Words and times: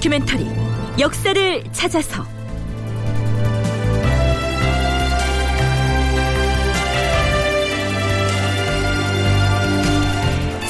다큐멘터리 0.00 0.46
역사를 0.98 1.64
찾아서. 1.72 2.24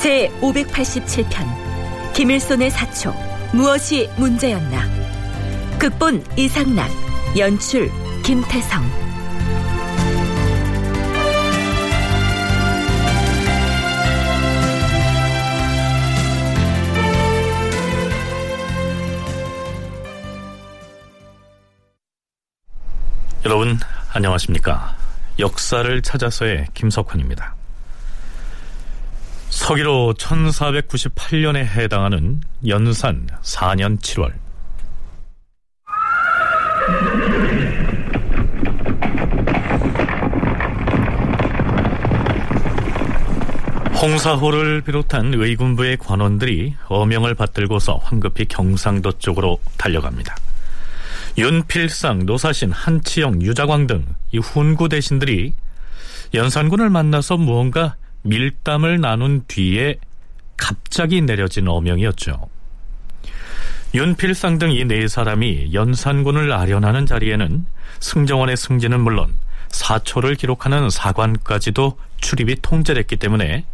제 0.02 0.28
587편 0.40 2.12
김일손의 2.12 2.70
사초 2.70 3.14
무엇이 3.52 4.10
문제였나? 4.16 4.88
극본 5.78 6.24
이상락 6.36 6.90
연출 7.38 7.88
김태성 8.24 8.99
여러분 23.46 23.78
안녕하십니까? 24.12 24.94
역사를 25.38 26.02
찾아서의 26.02 26.66
김석환입니다. 26.74 27.54
서기로 29.48 30.12
1498년에 30.18 31.64
해당하는 31.64 32.42
연산 32.66 33.26
4년 33.42 33.98
7월. 34.00 34.34
홍사호를 44.02 44.82
비롯한 44.82 45.32
의군부의 45.32 45.96
관원들이 45.96 46.74
어명을 46.88 47.34
받들고서 47.34 48.00
황급히 48.02 48.44
경상도 48.44 49.12
쪽으로 49.12 49.58
달려갑니다. 49.78 50.36
윤필상, 51.40 52.26
노사신, 52.26 52.70
한치영, 52.70 53.40
유자광 53.42 53.86
등 53.86 54.04
이 54.32 54.38
훈구 54.38 54.88
대신들이 54.90 55.54
연산군을 56.34 56.90
만나서 56.90 57.36
무언가 57.38 57.96
밀담을 58.22 59.00
나눈 59.00 59.42
뒤에 59.48 59.96
갑자기 60.56 61.20
내려진 61.22 61.66
어명이었죠. 61.66 62.48
윤필상 63.94 64.58
등 64.58 64.70
이 64.70 64.84
네 64.84 65.08
사람이 65.08 65.72
연산군을 65.72 66.52
아련하는 66.52 67.06
자리에는 67.06 67.64
승정원의 67.98 68.56
승진은 68.56 69.00
물론 69.00 69.32
사초를 69.70 70.36
기록하는 70.36 70.90
사관까지도 70.90 71.98
출입이 72.20 72.56
통제됐기 72.62 73.16
때문에 73.16 73.64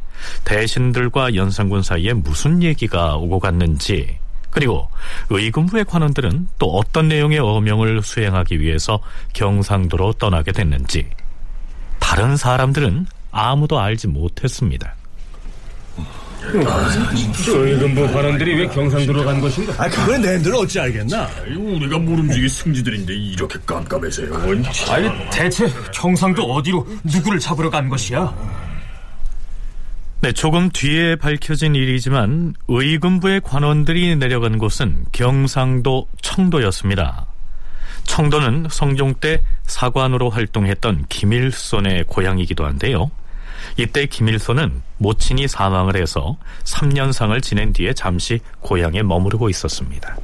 대신들과 0.45 1.35
연산군 1.35 1.83
사이에 1.83 2.13
무슨 2.15 2.63
얘기가 2.63 3.17
오고 3.17 3.41
갔는지 3.41 4.19
그리고 4.57 4.89
의금부의 5.29 5.85
관원들은 5.85 6.49
또 6.59 6.71
어떤 6.71 7.09
내용의 7.09 7.41
어명을 7.41 8.03
수행하기 8.03 8.59
위해서 8.59 9.01
경상도로 9.35 10.15
떠나게 10.15 10.53
됐는지 10.53 11.11
다른 11.99 12.39
사람들은 12.39 13.05
아무도 13.31 13.79
알지 13.79 14.09
못했습니다. 14.09 14.95
의금부 16.47 18.11
관원들이 18.11 18.61
왜 18.61 18.67
경상도로 18.69 19.27
간 19.27 19.43
것인가? 19.43 19.75
아, 19.77 19.91
그건 19.91 20.23
내들 20.23 20.55
어찌 20.55 20.81
알겠나? 20.81 21.29
우리가 21.55 21.99
모름지기 21.99 22.49
승지들인데 22.49 23.13
이렇게 23.13 23.59
깜깜해서요. 23.67 24.33
아니 24.89 25.11
대체 25.31 25.67
경상도 25.93 26.43
어디로 26.45 26.87
누구를 27.05 27.39
잡으러 27.39 27.69
간 27.69 27.91
것이야? 27.91 28.33
네, 30.21 30.33
조금 30.33 30.71
뒤에 30.71 31.17
밝혀진 31.17 31.75
일이지만 31.75 32.55
의금부의 32.69 33.43
관원들이 33.45 34.17
내려간 34.17 34.57
곳은 34.57 35.05
경상도 35.13 36.09
청도였습니다. 36.23 37.27
청도는 38.05 38.69
성종 38.71 39.17
때 39.21 39.43
사관으로 39.65 40.31
활동했던 40.31 41.07
김일손의 41.11 42.05
고향이기도 42.05 42.65
한데요. 42.65 43.11
이때 43.77 44.07
김일손은 44.07 44.81
모친이 44.99 45.49
사망을 45.49 45.97
해서 45.97 46.39
3년상을 46.65 47.43
지낸 47.43 47.75
뒤에 47.75 47.93
잠시 47.93 48.41
고향에 48.61 49.03
머무르고 49.03 49.51
있었습니다. 49.51 50.17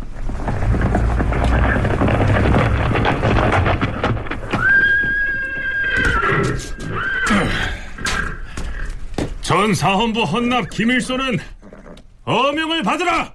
전 9.43 9.75
사헌부 9.75 10.23
헌납 10.23 10.71
김일손은 10.71 11.39
어명을 12.25 12.83
받으라. 12.83 13.35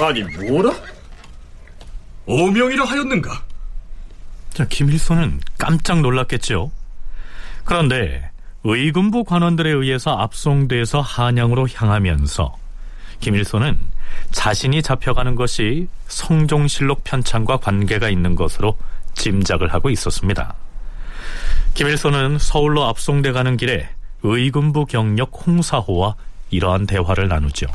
아니 0.00 0.22
뭐라? 0.22 0.72
어명이라 2.26 2.84
하였는가? 2.84 3.44
자, 4.50 4.66
김일손은 4.66 5.40
깜짝 5.58 6.00
놀랐겠죠. 6.00 6.70
그런데 7.64 8.30
의군부 8.64 9.24
관원들에 9.24 9.70
의해서 9.70 10.16
압송돼서 10.16 11.00
한양으로 11.00 11.68
향하면서 11.72 12.56
김일손은 13.20 13.78
자신이 14.30 14.82
잡혀가는 14.82 15.36
것이 15.36 15.88
성종실록 16.08 17.04
편찬과 17.04 17.58
관계가 17.58 18.08
있는 18.08 18.34
것으로 18.34 18.76
짐작을 19.14 19.72
하고 19.72 19.90
있었습니다. 19.90 20.54
김일손은 21.74 22.38
서울로 22.38 22.84
압송돼 22.84 23.32
가는 23.32 23.56
길에 23.56 23.88
의군부 24.22 24.84
경력 24.84 25.30
홍사호와 25.46 26.16
이러한 26.50 26.86
대화를 26.86 27.28
나누죠. 27.28 27.66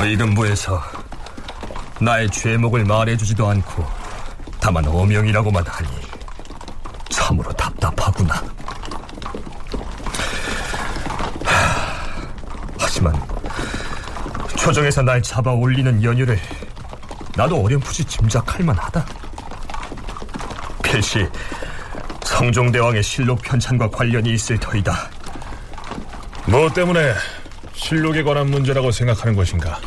의금부에서 0.00 0.82
나의 2.00 2.28
죄목을 2.30 2.84
말해주지도 2.84 3.48
않고 3.48 3.84
다만 4.60 4.84
어명이라고만 4.86 5.64
하니 5.64 5.88
참으로 7.08 7.52
답답하구나. 7.52 8.34
하, 11.44 12.12
하지만 12.78 13.14
초정에서 14.56 15.02
날 15.02 15.22
잡아 15.22 15.52
올리는 15.52 16.02
연유를 16.02 16.38
나도 17.36 17.62
어렴풋이 17.62 18.04
짐작할 18.04 18.64
만하다. 18.64 19.23
필시 20.94 21.26
성종대왕의 22.22 23.02
실록 23.02 23.42
편찬과 23.42 23.90
관련이 23.90 24.32
있을 24.34 24.56
터이다. 24.60 25.10
뭐 26.46 26.72
때문에 26.72 27.12
실록에 27.72 28.22
관한 28.22 28.48
문제라고 28.48 28.92
생각하는 28.92 29.34
것인가? 29.34 29.80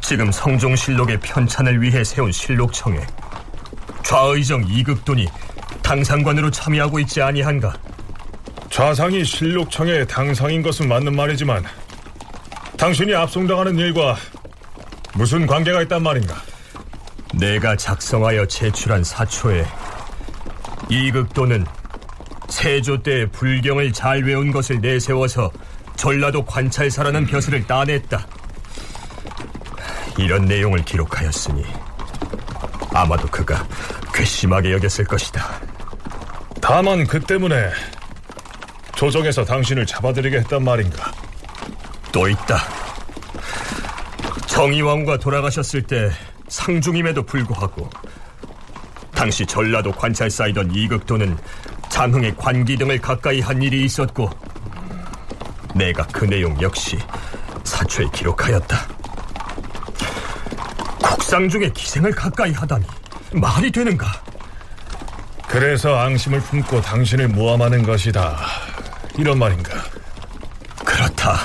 지금 0.00 0.32
성종실록의 0.32 1.20
편찬을 1.20 1.82
위해 1.82 2.02
세운 2.02 2.32
실록청에 2.32 3.06
좌의정 4.02 4.64
이극돈이 4.66 5.26
당상관으로 5.82 6.50
참여하고 6.50 7.00
있지 7.00 7.20
아니한가? 7.20 7.74
좌상이 8.70 9.22
실록청의 9.26 10.06
당상인 10.08 10.62
것은 10.62 10.88
맞는 10.88 11.14
말이지만 11.14 11.62
당신이 12.78 13.14
압송당하는 13.14 13.78
일과 13.78 14.16
무슨 15.12 15.46
관계가 15.46 15.82
있단 15.82 16.02
말인가? 16.02 16.34
내가 17.34 17.76
작성하여 17.76 18.46
제출한 18.46 19.04
사초에 19.04 19.66
이극도는 20.88 21.66
세조 22.48 23.02
때 23.02 23.26
불경을 23.30 23.92
잘 23.92 24.22
외운 24.22 24.50
것을 24.50 24.80
내세워서 24.80 25.50
전라도 25.96 26.44
관찰사라는 26.44 27.26
벼슬을 27.26 27.66
따냈다. 27.66 28.26
이런 30.16 30.46
내용을 30.46 30.84
기록하였으니 30.84 31.64
아마도 32.92 33.28
그가 33.28 33.66
괘씸하게 34.14 34.72
여겼을 34.72 35.04
것이다. 35.04 35.60
다만 36.60 37.06
그 37.06 37.20
때문에 37.20 37.70
조정에서 38.96 39.44
당신을 39.44 39.86
잡아들이게 39.86 40.38
했단 40.38 40.64
말인가? 40.64 41.12
또 42.10 42.28
있다. 42.28 42.58
정의왕과 44.46 45.18
돌아가셨을 45.18 45.82
때 45.82 46.10
상중임에도 46.48 47.22
불구하고 47.22 47.88
당시 49.18 49.44
전라도 49.44 49.90
관찰사이던 49.90 50.72
이극도는 50.72 51.36
장흥의 51.88 52.36
관기 52.36 52.76
등을 52.76 53.00
가까이 53.00 53.40
한 53.40 53.60
일이 53.60 53.84
있었고 53.84 54.30
내가 55.74 56.06
그 56.12 56.24
내용 56.24 56.56
역시 56.62 56.96
사초에 57.64 58.06
기록하였다. 58.12 58.78
국상 61.02 61.48
중에 61.48 61.68
기생을 61.70 62.12
가까이 62.12 62.52
하다니 62.52 62.86
말이 63.32 63.72
되는가? 63.72 64.06
그래서 65.48 65.98
앙심을 65.98 66.38
품고 66.38 66.80
당신을 66.80 67.26
모함하는 67.26 67.82
것이다. 67.82 68.38
이런 69.18 69.36
말인가? 69.36 69.82
그렇다. 70.84 71.40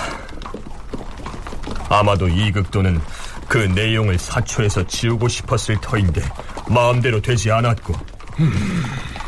아마도 1.90 2.28
이극도는 2.28 3.02
그 3.48 3.58
내용을 3.58 4.20
사초에서 4.20 4.86
지우고 4.86 5.28
싶었을 5.28 5.82
터인데 5.82 6.22
마음대로 6.70 7.22
되지 7.22 7.52
않았고 7.52 7.94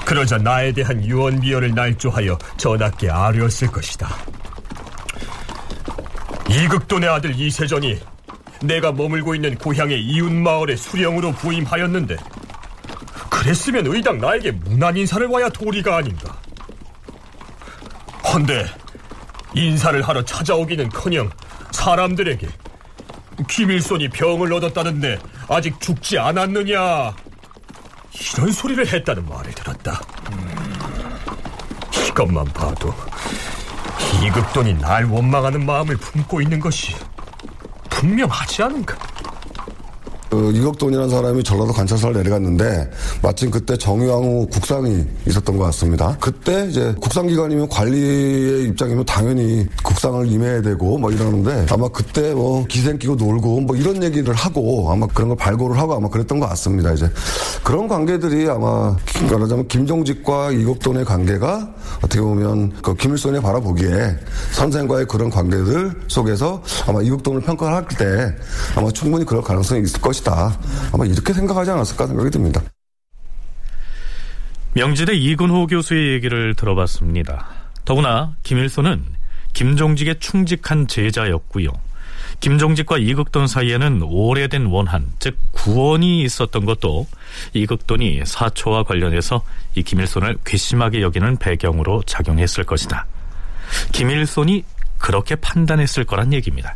그러자 0.06 0.38
나에 0.38 0.72
대한 0.72 1.04
유언비어를 1.04 1.74
날조하여 1.74 2.38
전하께 2.58 3.10
아뢰었을 3.10 3.70
것이다. 3.70 4.08
이극돈의 6.50 7.10
아들 7.10 7.38
이세전이 7.40 8.00
내가 8.62 8.92
머물고 8.92 9.36
있는 9.36 9.56
고향의 9.58 10.02
이웃마을의 10.02 10.78
수령으로 10.78 11.32
부임하였는데 11.34 12.16
그랬으면 13.30 13.88
의당 13.88 14.20
나에게 14.20 14.52
문안 14.52 14.96
인사를 14.96 15.28
와야 15.28 15.50
도리가 15.50 15.98
아닌가. 15.98 16.36
헌데 18.32 18.66
인사를 19.54 20.02
하러 20.02 20.24
찾아오기는커녕 20.24 21.30
사람들에게 21.72 22.48
김일손이 23.50 24.10
병을 24.10 24.54
얻었다는데 24.54 25.20
아직 25.50 25.80
죽지 25.80 26.18
않았느냐 26.18 27.14
이런 28.19 28.51
소리를 28.51 28.88
했다는 28.88 29.27
말을 29.27 29.51
들었다. 29.53 30.01
이것만 32.09 32.45
봐도 32.45 32.94
이극돈이 34.25 34.75
날 34.75 35.06
원망하는 35.06 35.65
마음을 35.65 35.97
품고 35.97 36.41
있는 36.41 36.59
것이 36.59 36.95
분명하지 37.89 38.63
않은가? 38.63 38.97
그 40.29 40.51
이격돈이라는 40.51 41.09
사람이 41.09 41.44
전라도 41.44 41.71
관찰사를 41.71 42.13
내려갔는데 42.13 42.89
마침 43.21 43.50
그때 43.50 43.77
정유왕후 43.77 44.47
국상이 44.51 45.06
있었던 45.25 45.57
것 45.57 45.63
같습니다. 45.65 46.17
그때 46.19 46.67
이제 46.69 46.94
국상기관이면 47.00 47.69
관리의 47.69 48.65
입장이면 48.65 49.06
당연히 49.06 49.65
국상을 50.06 50.31
임해야 50.31 50.62
되고 50.62 51.00
뭐 51.00 51.12
이러는데 51.12 51.66
아마 51.72 51.88
그때 51.88 52.34
뭐 52.36 52.63
기생 52.68 53.00
끼고 53.00 53.16
놀고 53.16 53.62
뭐 53.62 53.75
이런 53.75 54.04
얘기를 54.04 54.36
하고 54.36 54.92
아마 54.92 55.07
그런 55.07 55.30
걸 55.30 55.38
발굴을 55.38 55.80
하고 55.80 55.96
아마 55.96 56.07
그랬던 56.07 56.40
것 56.40 56.48
같습니다. 56.50 56.94
이제 56.94 57.10
그런 57.63 57.88
관계들이 57.88 58.48
아마 58.48 58.96
말하자면 59.31 59.68
김종직과 59.68 60.52
이격돈의 60.52 61.06
관계가 61.06 61.74
어떻게 61.98 62.22
보면 62.22 62.74
그 62.84 62.94
김일성이 62.96 63.42
바라보기에 63.42 64.18
선생과의 64.52 65.07
그런 65.07 65.31
관계들 65.31 65.94
속에서 66.08 66.62
아마 66.88 67.01
이격돈을 67.01 67.42
평가할 67.42 67.88
때 67.88 68.36
아마 68.75 68.92
충분히 68.92 69.25
그럴 69.25 69.42
가능성이 69.42 69.81
있을 69.81 70.01
것이다. 70.01 70.56
아마 70.94 71.06
이렇게 71.06 71.34
생각하지 71.34 71.72
않았을까 71.72 72.06
생각이 72.06 72.30
듭니다. 72.30 72.62
명지대 74.74 75.16
이근호 75.16 75.66
교수의 75.66 76.13
얘기를 76.13 76.54
들어봤습니다. 76.54 77.48
더구나 77.86 78.36
김일소는 78.44 79.16
김종직의 79.56 80.19
충직한 80.19 80.88
제자였고요. 80.88 81.69
김종직과 82.42 82.98
이극돈 82.98 83.48
사이에는 83.48 84.02
오래된 84.04 84.66
원한, 84.66 85.07
즉 85.19 85.38
구원이 85.52 86.22
있었던 86.24 86.66
것도 86.66 87.07
이극돈이 87.54 88.24
사초와 88.25 88.84
관련해서 88.84 89.42
이 89.74 89.84
김일손을 89.84 90.38
괘씸하게 90.44 91.02
여기는 91.02 91.38
배경으로 91.38 92.04
작용했을 92.04 92.66
것이다. 92.66 93.07
김일손이 93.94 94.63
그렇게 94.98 95.36
판단했을 95.36 96.04
거란 96.04 96.34
얘기입니다. 96.34 96.75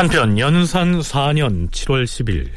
한편 0.00 0.38
연산 0.38 1.00
4년 1.00 1.70
7월 1.70 2.04
10일 2.04 2.48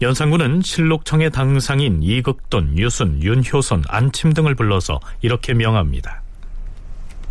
연산군은 0.00 0.62
실록청의 0.62 1.30
당상인 1.30 2.02
이극돈, 2.02 2.76
유순, 2.76 3.22
윤효선, 3.22 3.84
안침 3.86 4.32
등을 4.32 4.56
불러서 4.56 4.98
이렇게 5.20 5.54
명합니다. 5.54 6.20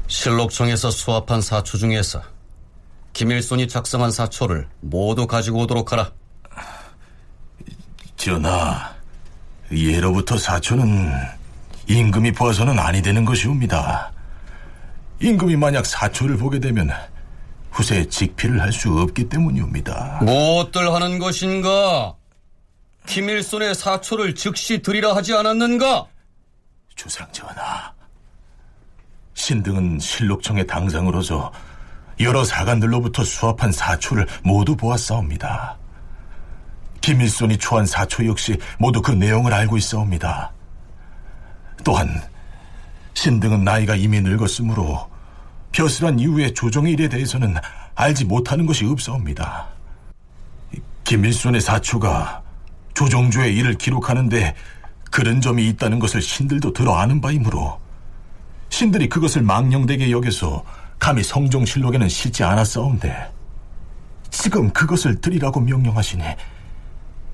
실록청에서 0.07 0.89
수합한 0.89 1.41
사초 1.41 1.77
중에서 1.77 2.21
김일손이 3.11 3.67
작성한 3.67 4.11
사초를 4.11 4.69
모두 4.79 5.27
가지고 5.27 5.63
오도록 5.63 5.91
하라. 5.91 6.11
전하, 8.15 8.95
예로부터 9.69 10.37
사초는 10.37 11.11
임금이 11.89 12.31
보아서는 12.31 12.79
아니 12.79 13.01
되는 13.01 13.25
것이옵니다. 13.25 14.13
임금이 15.19 15.57
만약 15.57 15.85
사초를 15.85 16.37
보게 16.37 16.57
되면 16.57 16.89
후세 17.71 18.07
직피를 18.07 18.61
할수 18.61 18.99
없기 18.99 19.29
때문이옵니다. 19.29 20.19
무엇들 20.23 20.93
하는 20.93 21.19
것인가? 21.19 22.15
김일손의 23.07 23.73
사초를 23.75 24.35
즉시 24.35 24.81
드리라 24.81 25.15
하지 25.15 25.33
않았는가? 25.33 26.05
주상전하, 26.95 27.93
신등은 29.33 29.99
실록청의 29.99 30.67
당상으로서 30.67 31.51
여러 32.19 32.43
사관들로부터 32.43 33.23
수합한 33.23 33.71
사초를 33.71 34.27
모두 34.43 34.75
보았사옵니다. 34.75 35.77
김일손이 36.99 37.57
초한 37.57 37.87
사초 37.87 38.27
역시 38.27 38.59
모두 38.77 39.01
그 39.01 39.11
내용을 39.11 39.51
알고 39.53 39.77
있사옵니다. 39.77 40.53
또한 41.83 42.21
신등은 43.15 43.63
나이가 43.63 43.95
이미 43.95 44.21
늙었으므로 44.21 45.10
벼슬한 45.71 46.19
이후의 46.19 46.53
조정의 46.53 46.93
일에 46.93 47.09
대해서는 47.09 47.55
알지 47.95 48.25
못하는 48.25 48.65
것이 48.65 48.85
없사옵니다. 48.85 49.67
김일손의 51.03 51.61
사초가 51.61 52.41
조정조의 52.93 53.55
일을 53.55 53.75
기록하는데 53.75 54.55
그런 55.09 55.41
점이 55.41 55.67
있다는 55.69 55.99
것을 55.99 56.21
신들도 56.21 56.73
들어 56.73 56.95
아는 56.95 57.19
바이므로 57.19 57.79
신들이 58.69 59.09
그것을 59.09 59.41
망령되게 59.41 60.11
여겨서 60.11 60.63
감히 60.99 61.23
성종실록에는 61.23 62.07
실지 62.07 62.43
않았사온데 62.43 63.31
지금 64.29 64.69
그것을 64.71 65.19
드리라고 65.19 65.59
명령하시니 65.59 66.23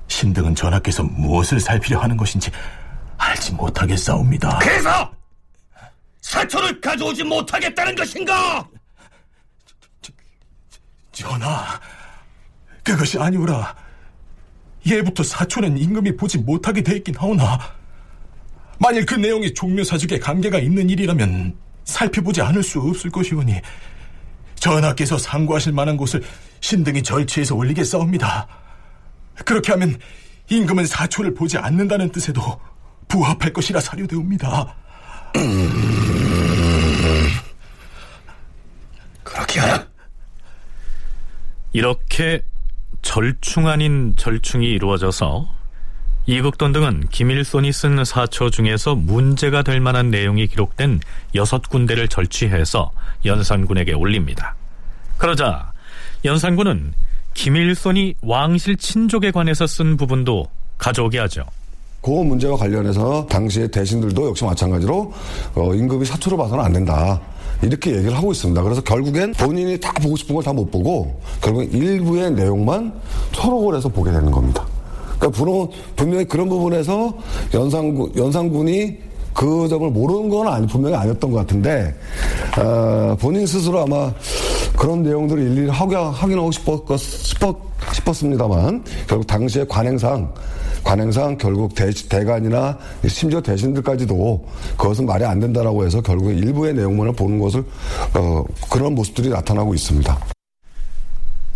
신등은 0.08 0.54
전하께서 0.54 1.04
무엇을 1.04 1.60
살피려 1.60 2.00
하는 2.00 2.16
것인지 2.16 2.50
알지 3.16 3.52
못하겠사옵니다. 3.52 4.58
그래서 4.58 5.17
사초를 6.28 6.78
가져오지 6.80 7.24
못하겠다는 7.24 7.94
것인가? 7.94 8.68
전하, 11.10 11.80
그것이 12.84 13.18
아니오라. 13.18 13.74
예부터 14.86 15.22
사초는 15.22 15.78
임금이 15.78 16.16
보지 16.16 16.38
못하게 16.38 16.82
돼 16.82 16.96
있긴 16.96 17.14
하오나 17.16 17.58
만일 18.78 19.04
그 19.04 19.14
내용이 19.14 19.52
종묘사직에 19.52 20.18
관계가 20.18 20.58
있는 20.58 20.88
일이라면 20.88 21.56
살펴보지 21.84 22.42
않을 22.42 22.62
수 22.62 22.78
없을 22.80 23.10
것이오니 23.10 23.60
전하께서 24.54 25.18
상고하실 25.18 25.72
만한 25.72 25.96
곳을 25.96 26.22
신등이 26.60 27.02
절취해서 27.02 27.54
올리겠사옵니다. 27.54 28.46
그렇게 29.44 29.72
하면 29.72 29.98
임금은 30.50 30.86
사초를 30.86 31.34
보지 31.34 31.58
않는다는 31.58 32.12
뜻에도 32.12 32.60
부합할 33.08 33.52
것이라 33.52 33.80
사료되옵니다. 33.80 34.76
그렇게 39.22 39.60
하라. 39.60 39.86
이렇게 41.72 42.42
절충 43.02 43.68
아닌 43.68 44.14
절충이 44.16 44.66
이루어져서 44.66 45.48
이극돈 46.26 46.72
등은 46.72 47.08
김일손이 47.08 47.72
쓴 47.72 48.04
사초 48.04 48.50
중에서 48.50 48.94
문제가 48.94 49.62
될 49.62 49.80
만한 49.80 50.10
내용이 50.10 50.46
기록된 50.46 51.00
여섯 51.34 51.68
군데를 51.68 52.08
절취해서 52.08 52.92
연산군에게 53.24 53.94
올립니다. 53.94 54.54
그러자 55.16 55.72
연산군은 56.24 56.92
김일손이 57.34 58.16
왕실 58.20 58.76
친족에 58.76 59.30
관해서 59.30 59.66
쓴 59.66 59.96
부분도 59.96 60.50
가져오게 60.76 61.18
하죠. 61.20 61.46
그 62.00 62.10
문제와 62.10 62.56
관련해서 62.56 63.26
당시의 63.26 63.70
대신들도 63.70 64.28
역시 64.28 64.44
마찬가지로 64.44 65.12
어, 65.56 65.74
임금이 65.74 66.04
사초로 66.04 66.36
봐서는 66.36 66.64
안 66.64 66.72
된다. 66.72 67.20
이렇게 67.60 67.90
얘기를 67.96 68.16
하고 68.16 68.30
있습니다. 68.30 68.62
그래서 68.62 68.80
결국엔 68.82 69.32
본인이 69.32 69.78
다 69.80 69.92
보고 69.94 70.14
싶은 70.16 70.34
걸 70.34 70.44
다 70.44 70.52
못 70.52 70.70
보고 70.70 71.20
결국엔 71.40 71.72
일부의 71.72 72.30
내용만 72.32 72.92
초록을 73.32 73.76
해서 73.76 73.88
보게 73.88 74.12
되는 74.12 74.30
겁니다. 74.30 74.64
그러니까 75.18 75.68
분명히 75.96 76.24
그런 76.24 76.48
부분에서 76.48 77.12
연산군, 77.52 78.12
연산군이 78.16 78.96
그 79.34 79.68
점을 79.68 79.88
모르는 79.90 80.28
건 80.28 80.46
아니, 80.48 80.66
분명히 80.66 80.96
아니었던 80.96 81.30
것 81.30 81.38
같은데, 81.38 81.94
어, 82.58 83.16
본인 83.20 83.46
스스로 83.46 83.80
아마 83.82 84.12
그런 84.76 85.02
내용들을 85.02 85.42
일일이 85.42 85.68
확인하고 85.68 86.50
싶었, 86.52 86.84
싶었, 86.98 87.56
싶었습니다만 87.92 88.84
결국 89.08 89.26
당시의 89.26 89.66
관행상 89.68 90.32
관행상 90.84 91.38
결국 91.38 91.74
대, 91.74 91.90
대관이나 91.90 92.78
심지어 93.06 93.40
대신들까지도 93.40 94.48
그것은 94.76 95.06
말이 95.06 95.24
안 95.24 95.40
된다라고 95.40 95.84
해서 95.84 96.00
결국 96.00 96.32
일부의 96.32 96.74
내용만을 96.74 97.12
보는 97.12 97.38
것을 97.38 97.64
어, 98.14 98.44
그런 98.70 98.94
모습들이 98.94 99.28
나타나고 99.28 99.74
있습니다. 99.74 100.18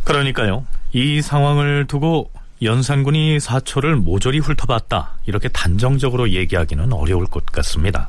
그러니까요. 0.05 0.65
이 0.93 1.23
상황을 1.23 1.87
두고 1.87 2.31
연산군이 2.63 3.41
사초를 3.41 3.97
모조리 3.97 4.39
훑어봤다 4.39 5.19
이렇게 5.27 5.49
단정적으로 5.49 6.31
얘기하기는 6.31 6.93
어려울 6.93 7.27
것 7.27 7.45
같습니다. 7.47 8.09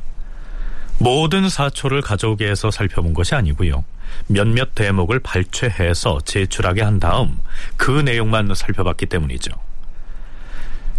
모든 0.99 1.49
사초를 1.49 2.01
가져오게 2.01 2.49
해서 2.49 2.69
살펴본 2.69 3.13
것이 3.13 3.33
아니고요. 3.35 3.83
몇몇 4.27 4.75
대목을 4.75 5.19
발췌해서 5.19 6.19
제출하게 6.23 6.81
한 6.81 6.99
다음 6.99 7.39
그 7.77 7.91
내용만 7.91 8.53
살펴봤기 8.53 9.07
때문이죠. 9.07 9.51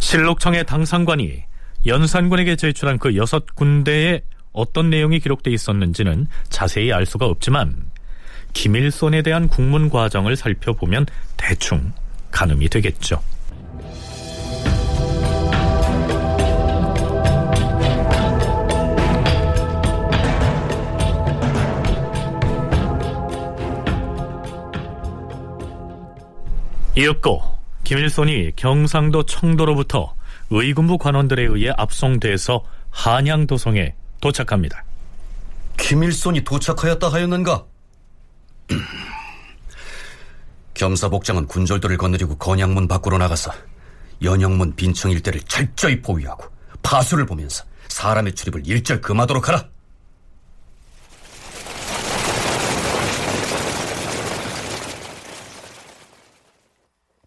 실록청의 0.05 0.67
당상관이 0.67 1.45
연산군에게 1.87 2.57
제출한 2.57 2.99
그 2.99 3.17
여섯 3.17 3.47
군데에 3.55 4.21
어떤 4.53 4.91
내용이 4.91 5.19
기록돼 5.19 5.51
있었는지는 5.51 6.27
자세히 6.51 6.93
알 6.93 7.07
수가 7.07 7.25
없지만 7.25 7.91
김일손에 8.53 9.23
대한 9.23 9.49
국문 9.49 9.89
과정을 9.89 10.37
살펴보면 10.37 11.07
대충 11.39 11.93
가늠이 12.31 12.69
되겠죠. 12.69 13.21
이었고 26.95 27.54
김일손이 27.85 28.53
경상도 28.57 29.25
청도로부터 29.25 30.15
의군부 30.51 30.99
관원들에 30.99 31.43
의해 31.43 31.71
압송돼서 31.77 32.65
한양 32.91 33.47
도성에 33.47 33.95
도착합니다. 34.21 34.85
김일손이 35.77 36.45
도착하였다 36.45 37.13
하였는가? 37.13 37.65
겸사복장은 40.75 41.47
군졸들을 41.47 41.97
거느리고 41.99 42.37
건양문 42.37 42.89
밖으로 42.89 43.19
나가서 43.19 43.53
연영문 44.23 44.75
빈청 44.75 45.11
일대를 45.11 45.43
철저히 45.43 46.01
보위하고 46.01 46.47
파수를 46.83 47.27
보면서 47.27 47.65
사람의 47.89 48.35
출입을 48.35 48.67
일절 48.67 49.01
금하도록 49.01 49.47
하라. 49.49 49.69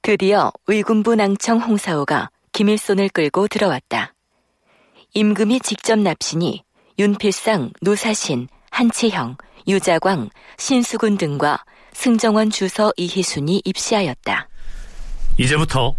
드디어 0.08 0.54
의군부 0.68 1.16
낭청 1.16 1.60
홍사호가 1.60 2.30
김일손을 2.54 3.10
끌고 3.10 3.50
들어왔다. 3.50 4.14
임금이 5.14 5.60
직접 5.60 6.00
납신이 6.00 6.64
윤필상, 6.98 7.74
노사신, 7.82 8.48
한치형, 8.72 9.36
유자광, 9.68 10.30
신수군 10.58 11.18
등과 11.18 11.62
승정원 11.92 12.52
주서 12.52 12.94
이희순이 12.96 13.64
입시하였다. 13.66 14.48
이제부터 15.36 15.94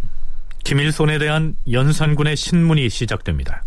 김일손에 0.64 1.18
대한 1.18 1.54
연산군의 1.70 2.34
신문이 2.34 2.88
시작됩니다. 2.88 3.62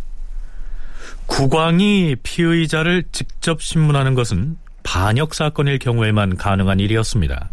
국왕이 1.27 2.15
피의자를 2.24 3.03
직접 3.12 3.62
신문하는 3.62 4.15
것은 4.15 4.57
반역 4.81 5.36
사건일 5.36 5.77
경우에만 5.77 6.38
가능한 6.38 6.79
일이었습니다. 6.79 7.51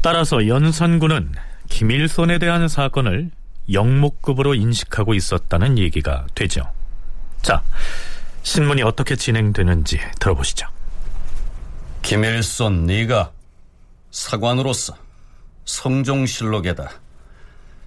따라서 0.00 0.48
연산군은 0.48 1.30
김일손에 1.72 2.38
대한 2.38 2.68
사건을 2.68 3.30
영목급으로 3.72 4.54
인식하고 4.54 5.14
있었다는 5.14 5.78
얘기가 5.78 6.26
되죠. 6.34 6.70
자, 7.40 7.62
신문이 8.42 8.82
어떻게 8.82 9.16
진행되는지 9.16 9.98
들어보시죠. 10.20 10.68
김일손 12.02 12.84
네가 12.84 13.32
사관으로서 14.10 14.94
성종실록에다 15.64 16.90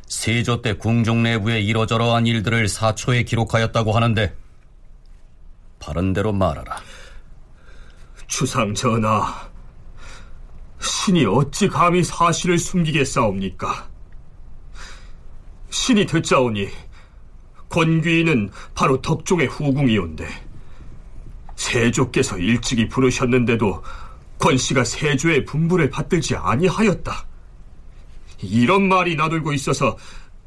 세조 0.07 0.63
때 0.63 0.73
궁중 0.73 1.21
내부에 1.21 1.61
이러저러한 1.61 2.25
일들을 2.25 2.67
사초에 2.67 3.21
기록하였다고 3.21 3.91
하는데 3.91 4.35
바른대로 5.79 6.33
말하라. 6.33 6.77
주상 8.25 8.73
전하, 8.73 9.47
신이 10.85 11.25
어찌 11.25 11.67
감히 11.67 12.03
사실을 12.03 12.57
숨기겠사옵니까? 12.59 13.89
신이 15.69 16.05
듣자오니 16.05 16.69
권귀인은 17.69 18.51
바로 18.73 19.01
덕종의 19.01 19.47
후궁이온데 19.47 20.27
세조께서 21.55 22.37
일찍이 22.37 22.87
부르셨는데도 22.87 23.83
권씨가 24.39 24.83
세조의 24.83 25.45
분부를 25.45 25.89
받들지 25.89 26.35
아니하였다. 26.35 27.25
이런 28.41 28.87
말이 28.87 29.15
나돌고 29.15 29.53
있어서 29.53 29.97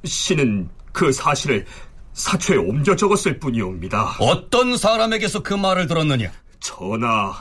신은 0.05 0.69
그 0.93 1.11
사실을 1.13 1.67
사초에 2.13 2.57
옮겨 2.57 2.95
적었을 2.95 3.39
뿐이옵니다. 3.39 4.17
어떤 4.21 4.77
사람에게서 4.77 5.43
그 5.43 5.55
말을 5.55 5.87
들었느냐? 5.87 6.31
전하, 6.61 7.33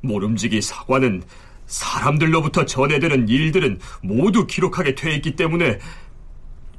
모름지기 0.00 0.60
사관은 0.62 1.22
사람들로부터 1.72 2.66
전해되는 2.66 3.28
일들은 3.28 3.80
모두 4.02 4.46
기록하게 4.46 4.94
돼 4.94 5.14
있기 5.14 5.36
때문에 5.36 5.78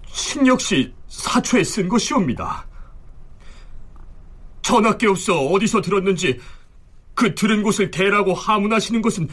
신 0.05 0.45
역시 0.45 0.93
사초에 1.07 1.63
쓴 1.63 1.89
것이옵니다. 1.89 2.67
전하께로서 4.61 5.47
어디서 5.47 5.81
들었는지 5.81 6.39
그 7.15 7.33
들은 7.33 7.63
곳을 7.63 7.89
대라고 7.89 8.35
하문하시는 8.35 9.01
것은 9.01 9.27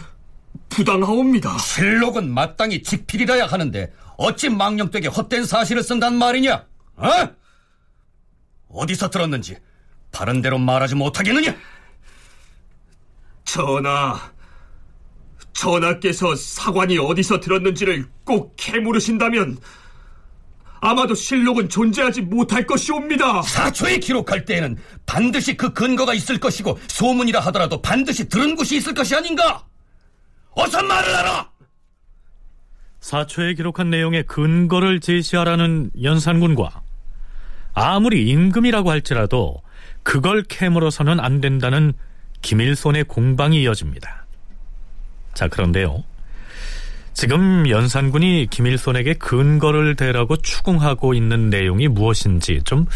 부당하옵니다. 0.71 1.59
실록은 1.59 2.33
마땅히 2.33 2.83
직필이라야 2.83 3.47
하는데 3.47 3.93
어찌 4.17 4.49
망령되게 4.49 5.09
헛된 5.09 5.45
사실을 5.45 5.83
쓴단 5.83 6.17
말이냐? 6.17 6.67
어? 6.97 7.07
어디서 8.71 9.11
들었는지 9.11 9.59
바른 10.11 10.41
대로 10.41 10.59
말하지 10.59 10.95
못하겠느냐? 10.95 11.55
전하, 13.45 14.19
전하께서 15.53 16.35
사관이 16.35 16.99
어디서 16.99 17.41
들었는지를 17.41 18.07
꼭 18.25 18.55
캐물으신다면 18.57 19.59
아마도 20.81 21.15
실록은 21.15 21.69
존재하지 21.69 22.23
못할 22.23 22.67
것이옵니다. 22.67 23.43
사초에 23.43 23.99
기록할 23.99 24.47
때에는 24.47 24.79
반드시 25.05 25.57
그 25.57 25.73
근거가 25.73 26.15
있을 26.15 26.39
것이고 26.39 26.79
소문이라 26.89 27.41
하더라도 27.41 27.83
반드시 27.83 28.29
들은 28.29 28.57
곳이 28.57 28.77
있을 28.77 28.95
것이 28.95 29.15
아닌가? 29.15 29.65
어서 30.53 30.83
말을 30.83 31.15
하라! 31.15 31.51
사초에 33.01 33.55
기록한 33.55 33.91
내용의 33.91 34.25
근거를 34.27 35.01
제시하라는 35.01 35.91
연산군과 36.03 36.83
아무리 37.73 38.29
임금이라고 38.29 38.91
할지라도 38.91 39.63
그걸 40.03 40.43
캐물어서는 40.43 41.21
안 41.21 41.41
된다는 41.41 41.93
김일손의 42.43 43.05
공방이 43.05 43.63
이어집니다. 43.63 44.20
자, 45.35 45.49
그런데요. 45.49 46.05
지금 47.13 47.69
연산군이 47.69 48.49
김일손에게 48.51 49.15
근거를 49.15 49.97
대라고 49.97 50.37
추궁하고 50.37 51.15
있는 51.15 51.51
내용이 51.51 51.89
무엇인지 51.89 52.63
좀 52.65 52.87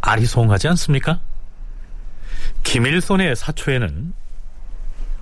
아리송하지 0.00 0.68
않습니까? 0.68 1.20
김일손의 2.62 3.36
사초에는 3.36 4.12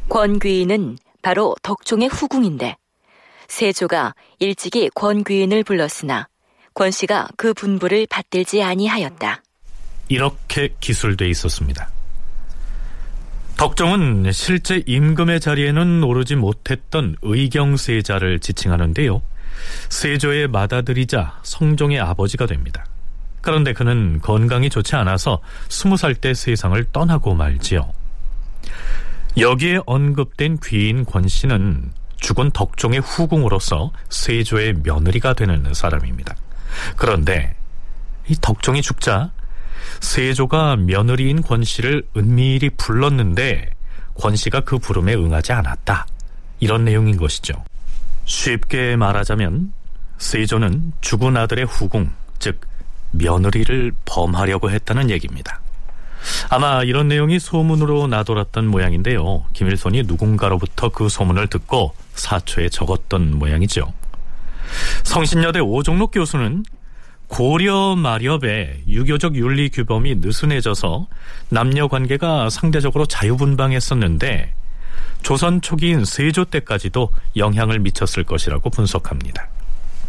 권귀인은 0.09 0.99
바로 1.23 1.55
덕종의 1.63 2.09
후궁인데 2.09 2.77
세조가 3.49 4.15
일찍이 4.39 4.91
권귀인을 4.95 5.63
불렀으나 5.63 6.29
권씨가 6.75 7.29
그 7.37 7.55
분부를 7.55 8.07
받들지 8.09 8.63
아니하였다. 8.63 9.43
이렇게 10.09 10.75
기술돼 10.81 11.29
있었습니다. 11.29 11.91
덕종은 13.57 14.33
실제 14.33 14.83
임금의 14.87 15.41
자리에는 15.41 16.03
오르지 16.03 16.37
못했던 16.37 17.17
의경세자를 17.23 18.41
지칭하는데요. 18.41 19.23
세조의 19.89 20.49
맏아들이자 20.49 21.41
성종의 21.43 22.01
아버지가 22.01 22.47
됩니다. 22.47 22.85
그런데 23.41 23.73
그는 23.73 24.21
건강이 24.21 24.71
좋지 24.71 24.97
않아서 24.97 25.41
스무 25.69 25.97
살 25.97 26.15
때 26.15 26.35
세상을 26.35 26.85
떠나고 26.93 27.35
말지요. 27.35 27.93
여기에 29.39 29.81
언급된 29.87 30.59
귀인 30.65 31.05
권 31.05 31.27
씨는 31.29 31.93
죽은 32.19 32.51
덕종의 32.53 33.01
후궁으로서 33.01 33.93
세조의 34.11 34.75
며느리가 34.85 35.35
되는 35.35 35.73
사람입니다. 35.73 36.37
그런데 36.97 37.55
이 38.29 38.37
덕종이 38.41 38.83
죽자 38.83 39.33
세조가 40.01 40.77
며느리인 40.77 41.43
권씨를 41.43 42.03
은밀히 42.17 42.71
불렀는데 42.71 43.71
권씨가 44.15 44.61
그 44.61 44.79
부름에 44.79 45.15
응하지 45.15 45.53
않았다. 45.53 46.07
이런 46.61 46.85
내용인 46.85 47.17
것이죠. 47.17 47.55
쉽게 48.25 48.97
말하자면 48.97 49.73
세조는 50.19 50.93
죽은 51.01 51.37
아들의 51.37 51.65
후궁, 51.65 52.11
즉 52.39 52.61
며느리를 53.11 53.93
범하려고 54.05 54.71
했다는 54.71 55.11
얘기입니다. 55.11 55.61
아마 56.49 56.83
이런 56.85 57.09
내용이 57.09 57.39
소문으로 57.39 58.07
나돌았던 58.07 58.67
모양인데요. 58.69 59.45
김일손이 59.53 60.05
누군가로부터 60.05 60.89
그 60.91 61.09
소문을 61.09 61.49
듣고 61.49 61.95
사초에 62.15 62.69
적었던 62.69 63.39
모양이죠. 63.39 63.93
성신여대 65.03 65.61
오종록 65.61 66.13
교수는 66.13 66.65
고려 67.33 67.97
마렵에 67.97 68.83
유교적 68.87 69.37
윤리 69.37 69.71
규범이 69.71 70.17
느슨해져서 70.17 71.07
남녀 71.49 71.89
관계가 71.89 72.51
상대적으로 72.51 73.07
자유분방했었는데 73.07 74.53
조선 75.23 75.63
초기인 75.63 76.05
세조 76.05 76.45
때까지도 76.45 77.09
영향을 77.37 77.79
미쳤을 77.79 78.25
것이라고 78.25 78.69
분석합니다. 78.69 79.49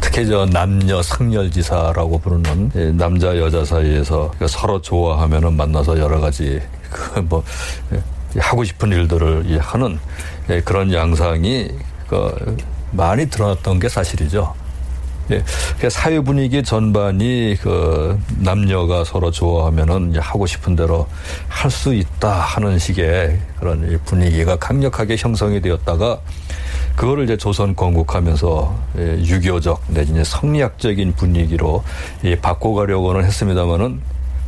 특히 0.01 0.27
저 0.27 0.45
남녀 0.45 1.01
상렬지사라고 1.01 2.19
부르는 2.19 2.97
남자 2.97 3.37
여자 3.37 3.63
사이에서 3.63 4.33
서로 4.49 4.81
좋아하면은 4.81 5.55
만나서 5.55 5.97
여러 5.97 6.19
가지 6.19 6.59
그 6.91 7.21
뭐 7.21 7.41
하고 8.37 8.65
싶은 8.65 8.91
일들을 8.91 9.59
하는 9.61 9.97
그런 10.65 10.91
양상이 10.91 11.69
그 12.09 12.57
많이 12.91 13.29
드러났던 13.29 13.79
게 13.79 13.87
사실이죠. 13.87 14.53
예, 15.31 15.89
사회 15.89 16.19
분위기 16.19 16.63
전반이 16.63 17.57
그 17.61 18.19
남녀가 18.39 19.03
서로 19.03 19.31
좋아하면은 19.31 20.17
하고 20.17 20.45
싶은 20.45 20.75
대로 20.75 21.07
할 21.47 21.73
수 21.73 21.93
있다 21.93 22.29
하는 22.29 22.77
식의 22.77 23.39
그런 23.59 23.99
분위기가 24.05 24.55
강력하게 24.57 25.15
형성이 25.17 25.59
되었다가 25.59 26.19
그거를 26.95 27.23
이제 27.23 27.35
조선 27.35 27.75
건국하면서 27.75 28.75
예, 28.99 29.01
유교적 29.23 29.81
내지는 29.87 30.23
성리학적인 30.23 31.13
분위기로 31.13 31.83
예, 32.25 32.35
바꿔가려고는 32.35 33.23
했습니다마는 33.23 34.01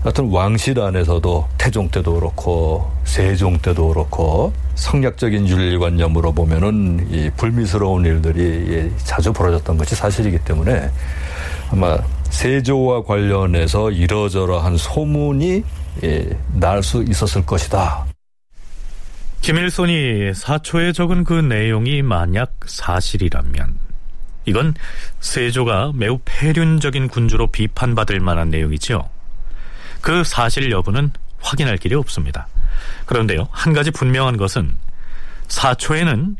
하여튼 0.05 0.29
왕실 0.29 0.79
안에서도 0.79 1.50
태종 1.57 1.89
때도 1.89 2.13
그렇고 2.13 2.91
세종 3.05 3.57
때도 3.57 3.88
그렇고 3.88 4.53
성략적인 4.75 5.47
윤리관념으로 5.47 6.31
보면은 6.31 7.07
이 7.09 7.31
불미스러운 7.35 8.05
일들이 8.05 8.91
자주 8.97 9.33
벌어졌던 9.33 9.79
것이 9.79 9.95
사실이기 9.95 10.38
때문에 10.45 10.91
아마 11.71 11.97
세조와 12.29 13.03
관련해서 13.03 13.89
이러저러한 13.89 14.77
소문이 14.77 15.63
날 16.53 16.83
수 16.83 17.01
있었을 17.01 17.43
것이다. 17.43 18.05
김일손이 19.41 20.35
사초에 20.35 20.91
적은 20.91 21.24
그 21.24 21.33
내용이 21.33 22.03
만약 22.03 22.53
사실이라면 22.67 23.79
이건 24.45 24.75
세조가 25.19 25.93
매우 25.95 26.19
폐륜적인 26.25 27.07
군주로 27.07 27.47
비판받을 27.47 28.19
만한 28.19 28.51
내용이죠. 28.51 29.09
그 30.05 30.24
사실 30.24 30.69
여부는 30.69 31.09
확인할 31.41 31.77
길이 31.77 31.95
없습니다. 31.95 32.47
그런데요, 33.07 33.47
한 33.50 33.74
가지 33.74 33.89
분명한 33.89 34.38
것은 34.38 34.75
사초에는 35.47 36.38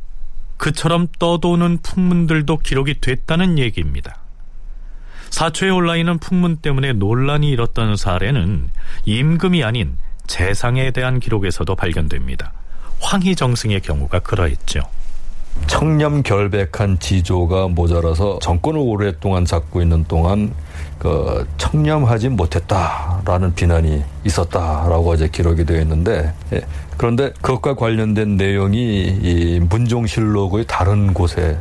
그처럼 0.58 1.08
떠도는 1.18 1.80
풍문들도 1.82 2.60
기록이 2.60 3.02
됐다는 3.02 3.58
얘기입니다. 3.58 4.18
사초에 5.32 5.72
올라 5.72 5.96
있는 5.96 6.20
풍문 6.20 6.58
때문에 6.58 6.94
논란이 6.94 7.50
일었던 7.50 7.96
사례는 7.98 8.70
임금이 9.06 9.64
아닌 9.64 9.98
재상에 10.28 10.92
대한 10.92 11.20
기록에서도 11.20 11.76
발견됩니다. 11.76 12.54
황희정승의 13.00 13.82
경우가 13.82 14.20
그러했죠. 14.20 14.82
청렴 15.66 16.22
결백한 16.22 17.00
지조가 17.00 17.70
모자라서 17.70 18.38
정권을 18.44 18.80
오랫동안 18.80 19.44
잡고 19.44 19.82
있는 19.82 20.04
동안 20.04 20.54
그 21.00 21.48
청렴하지 21.58 22.30
못했다라는 22.30 23.54
비난이 23.54 24.04
있었다라고 24.24 25.14
이제 25.16 25.28
기록이 25.28 25.66
되어 25.66 25.82
있는데 25.82 26.34
예. 26.54 26.62
그런데 26.98 27.32
그것과 27.42 27.76
관련된 27.76 28.38
내용이 28.38 28.80
이 29.22 29.60
문종실록의 29.70 30.66
다른 30.68 31.14
곳에 31.14 31.58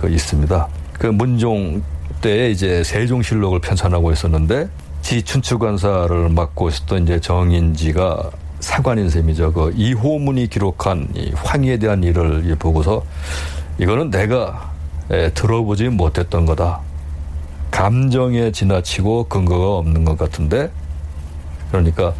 그 0.00 0.08
있습니다. 0.08 0.68
그 0.94 1.06
문종 1.06 1.82
때 2.20 2.50
이제 2.50 2.82
세종실록을 2.82 3.60
편찬하고 3.60 4.12
있었는데 4.12 4.68
지 5.02 5.22
춘추관사를 5.22 6.28
맡고 6.30 6.68
있었던 6.68 7.04
이제 7.04 7.20
정인지가 7.20 8.30
사관인 8.60 9.10
셈이죠. 9.10 9.52
그 9.52 9.72
이호문이 9.76 10.48
기록한 10.48 11.08
이 11.14 11.30
황희에 11.34 11.76
대한 11.76 12.02
일을 12.02 12.56
보고서 12.58 13.04
이거는 13.78 14.10
내가 14.10 14.72
예, 15.10 15.30
들어보지 15.34 15.90
못했던 15.90 16.46
거다. 16.46 16.80
감정에 17.74 18.52
지나치고 18.52 19.24
근거가 19.24 19.78
없는 19.78 20.04
것 20.04 20.16
같은데 20.16 20.70
그러니까 21.72 22.14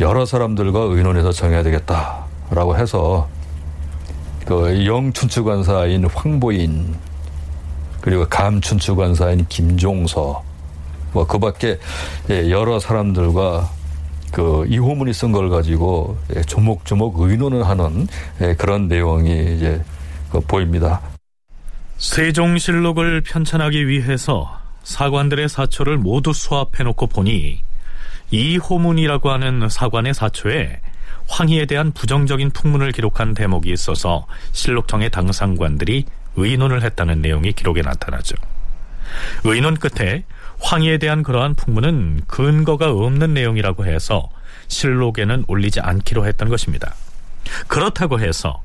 여러 0.00 0.26
사람들과 0.26 0.80
의논해서 0.80 1.32
정해야 1.32 1.62
되겠다라고 1.62 2.76
해서 2.76 3.26
그 4.44 4.84
영춘추관사인 4.84 6.04
황보인 6.04 6.94
그리고 8.02 8.26
감춘추관사인 8.28 9.46
김종서 9.48 10.44
뭐 11.12 11.26
그밖에 11.26 11.78
예, 12.28 12.50
여러 12.50 12.78
사람들과 12.78 13.66
그 14.30 14.66
이호문이 14.68 15.14
쓴 15.14 15.32
걸 15.32 15.48
가지고 15.48 16.18
예, 16.36 16.42
조목조목 16.42 17.18
의논을 17.18 17.66
하는 17.66 18.06
예, 18.42 18.54
그런 18.54 18.88
내용이 18.88 19.56
이제 19.56 19.82
그 20.30 20.38
보입니다. 20.40 21.00
세종실록을 21.96 23.22
편찬하기 23.22 23.88
위해서 23.88 24.67
사관들의 24.88 25.50
사초를 25.50 25.98
모두 25.98 26.32
수합해놓고 26.32 27.08
보니 27.08 27.60
이호문이라고 28.30 29.30
하는 29.30 29.68
사관의 29.68 30.14
사초에 30.14 30.80
황희에 31.28 31.66
대한 31.66 31.92
부정적인 31.92 32.52
풍문을 32.52 32.92
기록한 32.92 33.34
대목이 33.34 33.70
있어서 33.70 34.26
실록청의 34.52 35.10
당상관들이 35.10 36.06
의논을 36.36 36.82
했다는 36.82 37.20
내용이 37.20 37.52
기록에 37.52 37.82
나타나죠. 37.82 38.34
의논 39.44 39.76
끝에 39.76 40.24
황희에 40.58 40.96
대한 40.96 41.22
그러한 41.22 41.54
풍문은 41.54 42.22
근거가 42.26 42.90
없는 42.90 43.34
내용이라고 43.34 43.84
해서 43.84 44.30
실록에는 44.68 45.44
올리지 45.48 45.80
않기로 45.80 46.26
했던 46.26 46.48
것입니다. 46.48 46.94
그렇다고 47.66 48.20
해서 48.20 48.62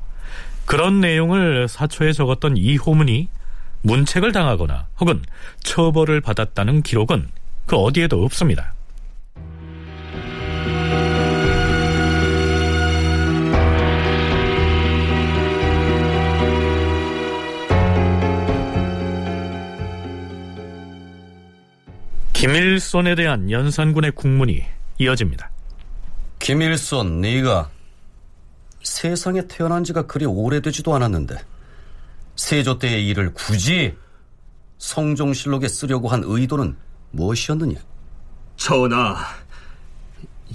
그런 0.64 1.02
내용을 1.02 1.68
사초에 1.68 2.12
적었던 2.14 2.56
이호문이 2.56 3.28
문책을 3.84 4.32
당하거나 4.32 4.88
혹은 4.98 5.22
처벌을 5.62 6.20
받았다는 6.22 6.82
기록은 6.82 7.28
그 7.66 7.76
어디에도 7.76 8.24
없습니다. 8.24 8.72
김일손에 22.32 23.14
대한 23.14 23.50
연산군의 23.50 24.12
국문이 24.12 24.64
이어집니다. 24.98 25.50
김일손, 26.38 27.20
네가 27.20 27.70
세상에 28.82 29.46
태어난 29.46 29.84
지가 29.84 30.06
그리 30.06 30.26
오래되지도 30.26 30.94
않았는데 30.94 31.36
세조 32.36 32.78
때의 32.78 33.06
일을 33.08 33.32
굳이 33.34 33.94
성종실록에 34.78 35.68
쓰려고 35.68 36.08
한 36.08 36.22
의도는 36.24 36.76
무엇이었느냐? 37.12 37.76
전하, 38.56 39.16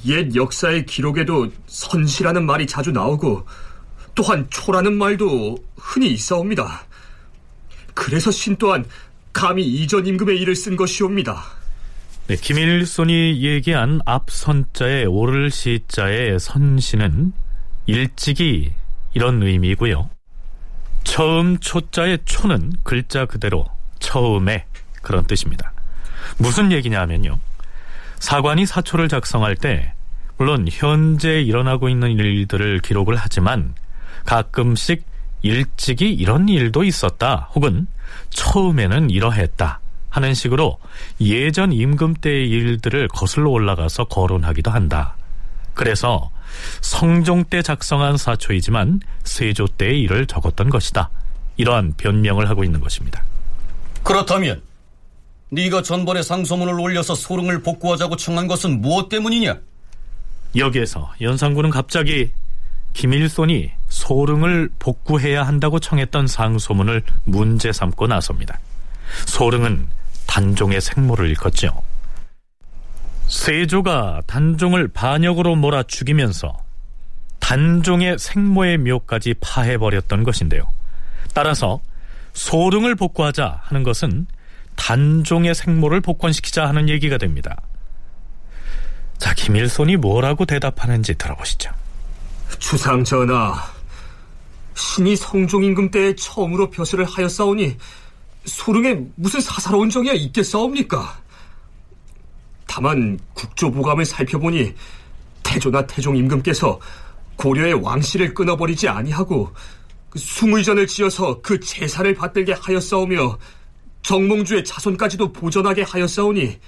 옛 0.05 0.35
역사의 0.35 0.85
기록에도 0.85 1.49
선시라는 1.67 2.45
말이 2.45 2.67
자주 2.67 2.91
나오고 2.91 3.45
또한 4.15 4.47
초라는 4.49 4.97
말도 4.97 5.57
흔히 5.77 6.11
있사옵니다. 6.11 6.85
그래서 7.93 8.31
신 8.31 8.55
또한 8.57 8.85
감히 9.33 9.65
이전 9.65 10.05
임금의 10.05 10.39
일을 10.39 10.55
쓴 10.55 10.75
것이옵니다. 10.75 11.43
네, 12.27 12.35
김일손이 12.35 13.41
얘기한 13.41 14.01
앞선자의 14.05 15.05
오를 15.05 15.49
시자의 15.49 16.39
선시는 16.39 17.33
일찍이 17.87 18.71
이런 19.13 19.41
의미고요. 19.41 20.09
처음 21.03 21.57
초자의 21.59 22.19
초는 22.25 22.73
글자 22.83 23.25
그대로 23.25 23.65
처음에 23.99 24.65
그런 25.01 25.25
뜻입니다. 25.25 25.71
무슨 26.37 26.71
얘기냐 26.71 26.99
하면요. 27.01 27.39
사관이 28.19 28.65
사초를 28.65 29.07
작성할 29.07 29.55
때 29.55 29.93
물론 30.37 30.67
현재 30.69 31.41
일어나고 31.41 31.89
있는 31.89 32.11
일들을 32.11 32.79
기록을 32.79 33.15
하지만 33.15 33.73
가끔씩 34.25 35.03
일찍이 35.41 36.11
이런 36.13 36.49
일도 36.49 36.83
있었다 36.83 37.49
혹은 37.55 37.87
처음에는 38.29 39.09
이러했다 39.09 39.79
하는 40.09 40.33
식으로 40.33 40.79
예전 41.21 41.71
임금 41.71 42.15
때의 42.15 42.49
일들을 42.49 43.07
거슬러 43.09 43.49
올라가서 43.49 44.05
거론하기도 44.05 44.71
한다. 44.71 45.15
그래서 45.73 46.29
성종 46.81 47.45
때 47.45 47.61
작성한 47.61 48.17
사초이지만 48.17 49.01
세조 49.23 49.67
때의 49.67 50.01
일을 50.01 50.25
적었던 50.25 50.69
것이다. 50.69 51.09
이러한 51.57 51.93
변명을 51.97 52.49
하고 52.49 52.63
있는 52.63 52.79
것입니다. 52.79 53.23
그렇다면 54.03 54.61
네가 55.51 55.81
전번에 55.81 56.21
상소문을 56.21 56.79
올려서 56.79 57.15
소릉을 57.15 57.63
복구하자고 57.63 58.15
청한 58.15 58.47
것은 58.47 58.81
무엇 58.81 59.09
때문이냐? 59.09 59.57
여기에서 60.55 61.11
연산군은 61.21 61.69
갑자기 61.69 62.31
김일손이 62.93 63.71
소릉을 63.89 64.69
복구해야 64.79 65.45
한다고 65.45 65.79
청했던 65.79 66.27
상소문을 66.27 67.03
문제 67.25 67.71
삼고 67.71 68.07
나섭니다. 68.07 68.59
소릉은 69.25 69.87
단종의 70.27 70.81
생모를 70.81 71.29
일컫죠. 71.29 71.81
세조가 73.29 74.23
단종을 74.25 74.87
반역으로 74.87 75.55
몰아 75.55 75.83
죽이면서 75.83 76.57
단종의 77.39 78.17
생모의 78.19 78.77
묘까지 78.79 79.35
파해버렸던 79.39 80.23
것인데요. 80.23 80.63
따라서 81.33 81.79
소릉을 82.33 82.95
복구하자 82.95 83.61
하는 83.63 83.83
것은 83.83 84.27
단종의 84.75 85.55
생모를 85.55 86.01
복권시키자 86.01 86.67
하는 86.67 86.89
얘기가 86.89 87.17
됩니다. 87.17 87.61
자, 89.17 89.33
김일손이 89.33 89.97
뭐라고 89.97 90.45
대답하는지 90.45 91.15
들어보시죠. 91.15 91.71
주상 92.57 93.03
전하, 93.03 93.61
신이 94.75 95.15
성종 95.15 95.63
임금 95.65 95.91
때에 95.91 96.15
처음으로 96.15 96.69
벼슬을 96.69 97.05
하였사오니 97.05 97.77
소릉에 98.45 99.01
무슨 99.15 99.41
사사로운 99.41 99.89
정이야 99.89 100.13
있겠사옵니까? 100.13 101.28
다만 102.69 103.19
국조보감을 103.33 104.05
살펴보니 104.05 104.75
태조나 105.41 105.87
태종 105.87 106.15
임금께서 106.15 106.79
고려의 107.35 107.73
왕실을 107.73 108.35
끊어버리지 108.35 108.87
아니하고 108.87 109.51
숭의전을 110.15 110.85
지어서 110.85 111.41
그 111.41 111.59
제사를 111.59 112.13
받들게 112.13 112.53
하였사오며 112.53 113.39
정몽주의 114.03 114.63
자손까지도 114.63 115.33
보전하게 115.33 115.81
하였사오니 115.81 116.59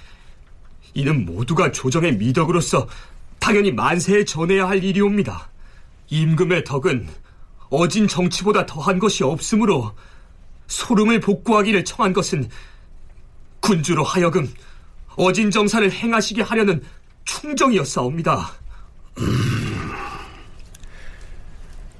이는 0.94 1.24
모두가 1.24 1.70
조정의 1.70 2.16
미덕으로서 2.16 2.88
당연히 3.38 3.70
만세에 3.70 4.24
전해야 4.24 4.68
할 4.68 4.82
일이옵니다. 4.82 5.50
임금의 6.10 6.64
덕은 6.64 7.08
어진 7.70 8.08
정치보다 8.08 8.66
더한 8.66 8.98
것이 8.98 9.22
없으므로 9.22 9.92
소름을 10.66 11.20
복구하기를 11.20 11.84
청한 11.84 12.12
것은 12.12 12.48
군주로 13.60 14.02
하여금 14.02 14.52
어진 15.16 15.50
정사를 15.50 15.90
행하시게 15.90 16.42
하려는 16.42 16.82
충정이었사옵니다. 17.24 18.52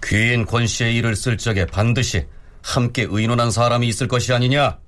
귀인 0.05 0.45
권 0.45 0.67
씨의 0.67 0.97
일을 0.97 1.17
쓸 1.17 1.37
적에 1.37 1.67
반드시 1.67 2.27
함께 2.63 3.07
의논한 3.09 3.51
사람이 3.51 3.87
있을 3.89 4.09
것이 4.09 4.33
아니냐? 4.33 4.79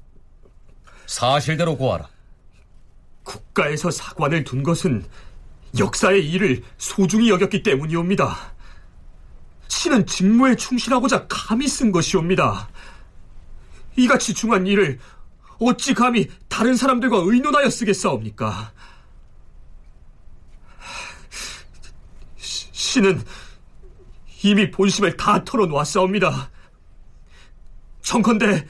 사실대로 1.06 1.76
고하라. 1.76 2.08
국가에서 3.22 3.90
사관을 3.90 4.44
둔 4.44 4.62
것은 4.62 5.04
역사의 5.78 6.30
일을 6.30 6.62
소중히 6.78 7.30
여겼기 7.30 7.62
때문이옵니다. 7.62 8.54
신은 9.68 10.06
직무에 10.06 10.54
충실하고자 10.54 11.26
감히 11.28 11.66
쓴 11.66 11.90
것이옵니다. 11.90 12.68
이같이 13.96 14.34
중한 14.34 14.66
일을 14.66 14.98
어찌 15.60 15.94
감히 15.94 16.28
다른 16.48 16.76
사람들과 16.76 17.18
의논하여 17.18 17.70
쓰겠사옵니까? 17.70 18.72
신은 22.36 23.22
이미 24.42 24.70
본심을 24.70 25.16
다 25.16 25.42
털어놓았사옵니다. 25.44 26.50
청컨대 28.02 28.66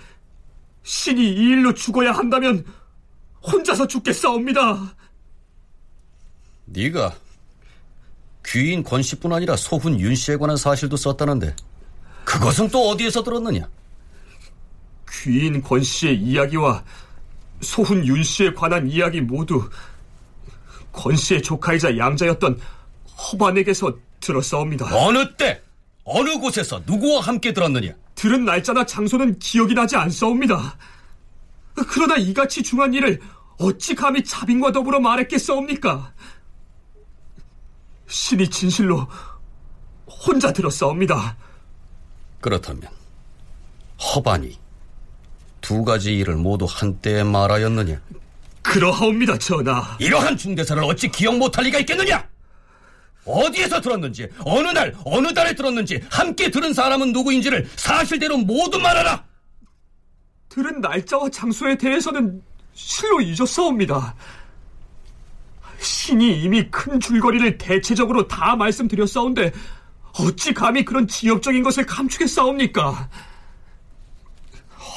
신이 0.83 1.23
이 1.23 1.51
일로 1.51 1.75
죽어야 1.75 2.12
한다면 2.12 2.64
혼자서 3.42 3.87
죽겠사옵니다. 3.87 4.94
네가 6.66 7.14
귀인 8.47 8.83
권씨뿐 8.83 9.33
아니라 9.33 9.57
소훈 9.57 9.99
윤씨에 9.99 10.37
관한 10.37 10.57
사실도 10.57 10.97
썼다는데 10.97 11.55
그것은 12.25 12.68
또 12.68 12.88
어디에서 12.90 13.23
들었느냐? 13.23 13.68
귀인 15.22 15.62
권 15.62 15.83
씨의 15.83 16.16
이야기와 16.16 16.85
소훈 17.61 18.07
윤 18.07 18.22
씨에 18.22 18.53
관한 18.53 18.88
이야기 18.88 19.20
모두 19.20 19.68
권 20.92 21.16
씨의 21.16 21.42
조카이자 21.42 21.96
양자였던 21.96 22.61
허반에게서 23.16 23.96
들었사옵니다. 24.20 24.87
어느 24.92 25.37
때, 25.37 25.62
어느 26.05 26.38
곳에서 26.38 26.83
누구와 26.87 27.20
함께 27.20 27.53
들었느냐? 27.53 27.94
들은 28.14 28.44
날짜나 28.44 28.87
장소는 28.87 29.38
기억이 29.38 29.74
나지 29.74 29.96
않사옵니다. 29.96 30.77
그러나 31.88 32.16
이같이 32.16 32.62
중한 32.62 32.94
일을 32.94 33.20
어찌 33.59 33.94
감히 33.94 34.22
자빈과 34.22 34.72
더불어 34.72 35.00
말했겠사옵니까? 35.00 36.12
신이 38.07 38.48
진실로 38.50 39.07
혼자 40.07 40.53
들었사옵니다. 40.53 41.37
그렇다면 42.40 42.88
허반이 43.98 44.63
두 45.64 45.83
가지 45.83 46.14
일을 46.18 46.37
모두 46.37 46.66
한때에 46.68 47.24
말하였느냐? 47.24 47.98
그러하옵니다, 48.61 49.38
전하. 49.38 49.96
이러한 49.98 50.37
중대사를 50.37 50.85
어찌 50.85 51.09
기억 51.09 51.38
못할 51.38 51.64
리가 51.64 51.79
있겠느냐? 51.81 52.22
어디에서 53.24 53.81
들었는지, 53.81 54.29
어느 54.40 54.68
날, 54.68 54.94
어느 55.07 55.33
달에 55.33 55.55
들었는지, 55.55 56.03
함께 56.11 56.50
들은 56.50 56.74
사람은 56.74 57.14
누구인지를 57.14 57.66
사실대로 57.77 58.37
모두 58.37 58.79
말하라! 58.79 59.24
들은 60.50 60.83
날짜와 60.83 61.31
장소에 61.31 61.79
대해서는 61.79 62.42
실로 62.74 63.22
잊었사옵니다. 63.22 64.14
신이 65.79 66.42
이미 66.42 66.68
큰 66.70 67.00
줄거리를 67.00 67.57
대체적으로 67.57 68.29
다 68.29 68.55
말씀드렸사온데 68.55 69.50
어찌 70.18 70.53
감히 70.53 70.85
그런 70.85 71.09
지엽적인 71.09 71.62
것을 71.62 71.87
감추겠사옵니까? 71.87 73.09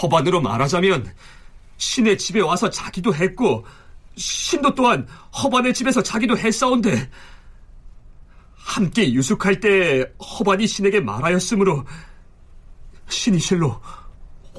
허반으로 0.02 0.42
말하자면 0.42 1.14
신의 1.78 2.18
집에 2.18 2.42
와서 2.42 2.70
자기도 2.70 3.14
했고 3.14 3.66
신도 4.16 4.76
또한 4.76 5.08
허반의 5.44 5.74
집에서 5.74 6.02
자기도 6.02 6.38
했사온데 6.38 7.10
함께 8.56 9.12
유숙할 9.14 9.60
때 9.60 10.06
허반이 10.20 10.68
신에게 10.68 11.00
말하였으므로 11.00 11.86
신이 13.10 13.40
실로 13.40 13.80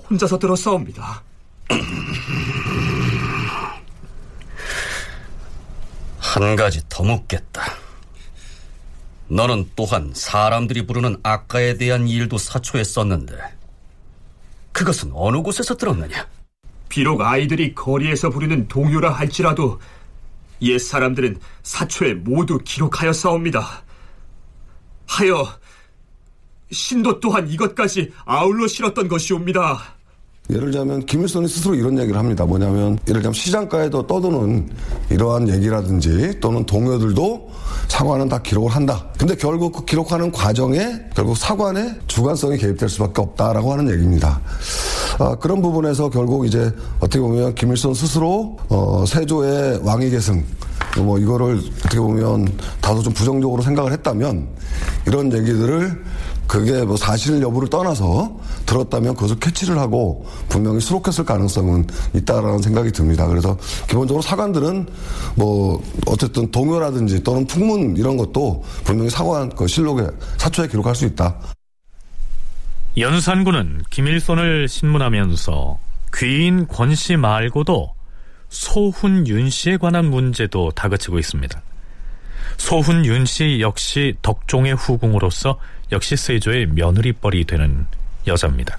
혼자서 0.09 0.38
들었사옵니다. 0.38 1.22
한 6.18 6.57
가지 6.57 6.81
더 6.88 7.03
묻겠다. 7.03 7.62
너는 9.29 9.70
또한 9.77 10.12
사람들이 10.14 10.87
부르는 10.87 11.18
악가에 11.22 11.77
대한 11.77 12.09
일도 12.09 12.38
사초에 12.38 12.85
썼는데 12.85 13.57
그것은 14.78 15.10
어느 15.12 15.38
곳에서 15.38 15.76
들었느냐? 15.76 16.28
비록 16.88 17.20
아이들이 17.20 17.74
거리에서 17.74 18.30
부르는 18.30 18.68
동요라 18.68 19.10
할지라도 19.10 19.80
옛 20.62 20.78
사람들은 20.78 21.40
사초에 21.64 22.14
모두 22.14 22.60
기록하였사옵니다. 22.64 23.82
하여 25.08 25.48
신도 26.70 27.18
또한 27.18 27.48
이것까지 27.48 28.12
아울러 28.24 28.68
실었던 28.68 29.08
것이옵니다. 29.08 29.97
예를 30.50 30.70
들자면 30.70 31.04
김일성이 31.04 31.46
스스로 31.46 31.74
이런 31.74 31.98
얘기를 31.98 32.18
합니다. 32.18 32.44
뭐냐면 32.46 32.98
예를 33.06 33.20
들자면 33.20 33.34
시장가에도 33.34 34.06
떠도는 34.06 34.68
이러한 35.11 35.48
얘기라든지 35.48 36.40
또는 36.40 36.64
동요들도 36.64 37.50
사관은 37.88 38.28
다 38.28 38.38
기록을 38.38 38.70
한다. 38.70 39.04
근데 39.18 39.34
결국 39.34 39.72
그 39.72 39.84
기록하는 39.84 40.32
과정에 40.32 41.00
결국 41.14 41.37
사관의 41.37 41.96
주관성이 42.06 42.56
개입될 42.56 42.88
수밖에 42.88 43.20
없다라고 43.20 43.72
하는 43.72 43.90
얘기입니다. 43.90 44.40
아, 45.18 45.34
그런 45.34 45.61
부분에서 45.61 46.08
결국 46.08 46.46
이제 46.46 46.72
어떻게 46.98 47.20
보면 47.20 47.54
김일성 47.54 47.92
스스로 47.92 48.56
어, 48.68 49.04
세조의 49.06 49.80
왕위 49.84 50.11
계승 50.11 50.42
뭐 50.96 51.18
이거를 51.18 51.61
어떻게 51.80 51.98
보면 51.98 52.48
다소 52.80 53.02
좀 53.02 53.12
부정적으로 53.12 53.62
생각을 53.62 53.92
했다면 53.92 54.48
이런 55.06 55.32
얘기들을 55.32 56.04
그게 56.48 56.82
뭐 56.82 56.96
사실 56.96 57.40
여부를 57.42 57.68
떠나서 57.68 58.37
들었다면 58.66 59.14
그것을 59.14 59.38
캐치를 59.38 59.78
하고 59.78 60.26
분명히 60.48 60.80
수록했을 60.80 61.24
가능성은 61.24 61.87
있다라는 62.14 62.62
생각이 62.62 62.90
듭니다. 62.90 63.26
그래서 63.26 63.56
기본적으로 63.87 64.22
사관들은 64.22 64.87
뭐 65.37 65.80
어쨌든 66.06 66.50
동요라든지 66.50 67.22
또는 67.22 67.46
풍문 67.46 67.96
이런 67.96 68.16
것도 68.16 68.64
분명히 68.84 69.11
사관 69.11 69.50
그 69.50 69.66
실록에 69.68 70.06
사초에 70.38 70.66
기록할 70.68 70.94
수 70.96 71.04
있다. 71.04 71.37
연산군은 72.96 73.82
김일손을 73.90 74.68
신문하면서 74.68 75.78
귀인 76.16 76.66
권 76.66 76.94
씨 76.94 77.16
말고도 77.16 77.90
소훈 78.48 79.26
윤 79.26 79.50
씨에 79.50 79.76
관한 79.76 80.06
문제도 80.06 80.70
다그치고 80.70 81.18
있습니다. 81.18 81.62
소훈 82.58 83.06
윤 83.06 83.24
씨 83.24 83.60
역시 83.60 84.14
덕종의 84.20 84.74
후궁으로서 84.74 85.58
역시 85.90 86.16
세조의 86.16 86.66
며느리뻘이 86.66 87.44
되는 87.44 87.86
여자입니다. 88.26 88.78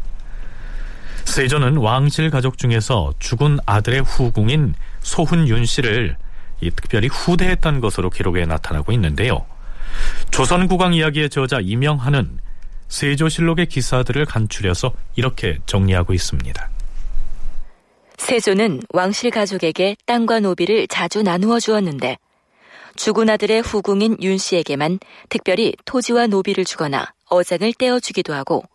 세조는 1.25 1.77
왕실 1.77 2.29
가족 2.29 2.57
중에서 2.57 3.13
죽은 3.19 3.59
아들의 3.65 4.01
후궁인 4.01 4.75
소훈 5.01 5.47
윤 5.47 5.65
씨를 5.65 6.17
특별히 6.75 7.07
후대했던 7.07 7.79
것으로 7.81 8.09
기록에 8.09 8.45
나타나고 8.45 8.91
있는데요. 8.91 9.45
조선국왕 10.31 10.93
이야기의 10.93 11.29
저자 11.29 11.59
이명하는 11.61 12.39
세조실록의 12.89 13.67
기사들을 13.67 14.25
간추려서 14.25 14.91
이렇게 15.15 15.57
정리하고 15.65 16.13
있습니다. 16.13 16.69
세조는 18.17 18.81
왕실 18.91 19.31
가족에게 19.31 19.95
땅과 20.05 20.41
노비를 20.41 20.87
자주 20.87 21.23
나누어 21.23 21.59
주었는데 21.59 22.17
죽은 22.99 23.29
아들의 23.29 23.61
후궁인 23.61 24.17
윤 24.21 24.37
씨에게만 24.37 24.99
특별히 25.29 25.73
토지와 25.85 26.27
노비를 26.27 26.65
주거나 26.65 27.13
어장을 27.29 27.71
떼어주기도 27.71 28.33
하고 28.33 28.65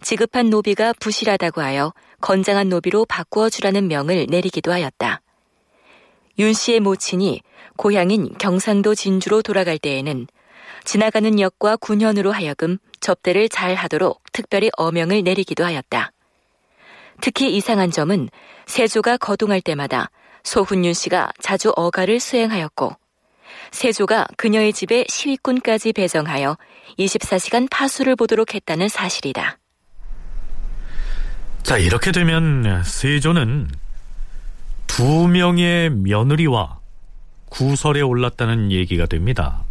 지급한 0.00 0.48
노비가 0.48 0.94
부실하다고 0.94 1.60
하여 1.60 1.92
건장한 2.22 2.70
노비로 2.70 3.04
바꾸어 3.04 3.50
주라는 3.50 3.88
명을 3.88 4.28
내리기도 4.30 4.72
하였다. 4.72 5.20
윤 6.38 6.54
씨의 6.54 6.80
모친이 6.80 7.42
고향인 7.76 8.38
경상도 8.38 8.94
진주로 8.94 9.42
돌아갈 9.42 9.76
때에는 9.76 10.26
지나가는 10.84 11.38
역과 11.38 11.76
군현으로 11.76 12.32
하여금 12.32 12.78
접대를 13.00 13.50
잘 13.50 13.74
하도록 13.74 14.22
특별히 14.32 14.70
어명을 14.78 15.22
내리기도 15.22 15.66
하였다. 15.66 16.12
특히 17.20 17.54
이상한 17.54 17.90
점은 17.90 18.30
세조가 18.64 19.18
거동할 19.18 19.60
때마다 19.60 20.10
소훈윤 20.44 20.94
씨가 20.94 21.32
자주 21.40 21.74
어가를 21.76 22.20
수행하였고 22.20 22.96
세조가 23.70 24.28
그녀의 24.36 24.72
집에 24.72 25.04
시위꾼까지 25.08 25.92
배정하여 25.92 26.56
24시간 26.98 27.68
파수를 27.70 28.16
보도록 28.16 28.54
했다는 28.54 28.88
사실이다. 28.88 29.58
자, 31.62 31.78
이렇게 31.78 32.12
되면 32.12 32.82
세조는 32.84 33.68
두 34.86 35.26
명의 35.26 35.90
며느리와 35.90 36.78
구설에 37.50 38.00
올랐다는 38.02 38.70
얘기가 38.70 39.06
됩니다. 39.06 39.64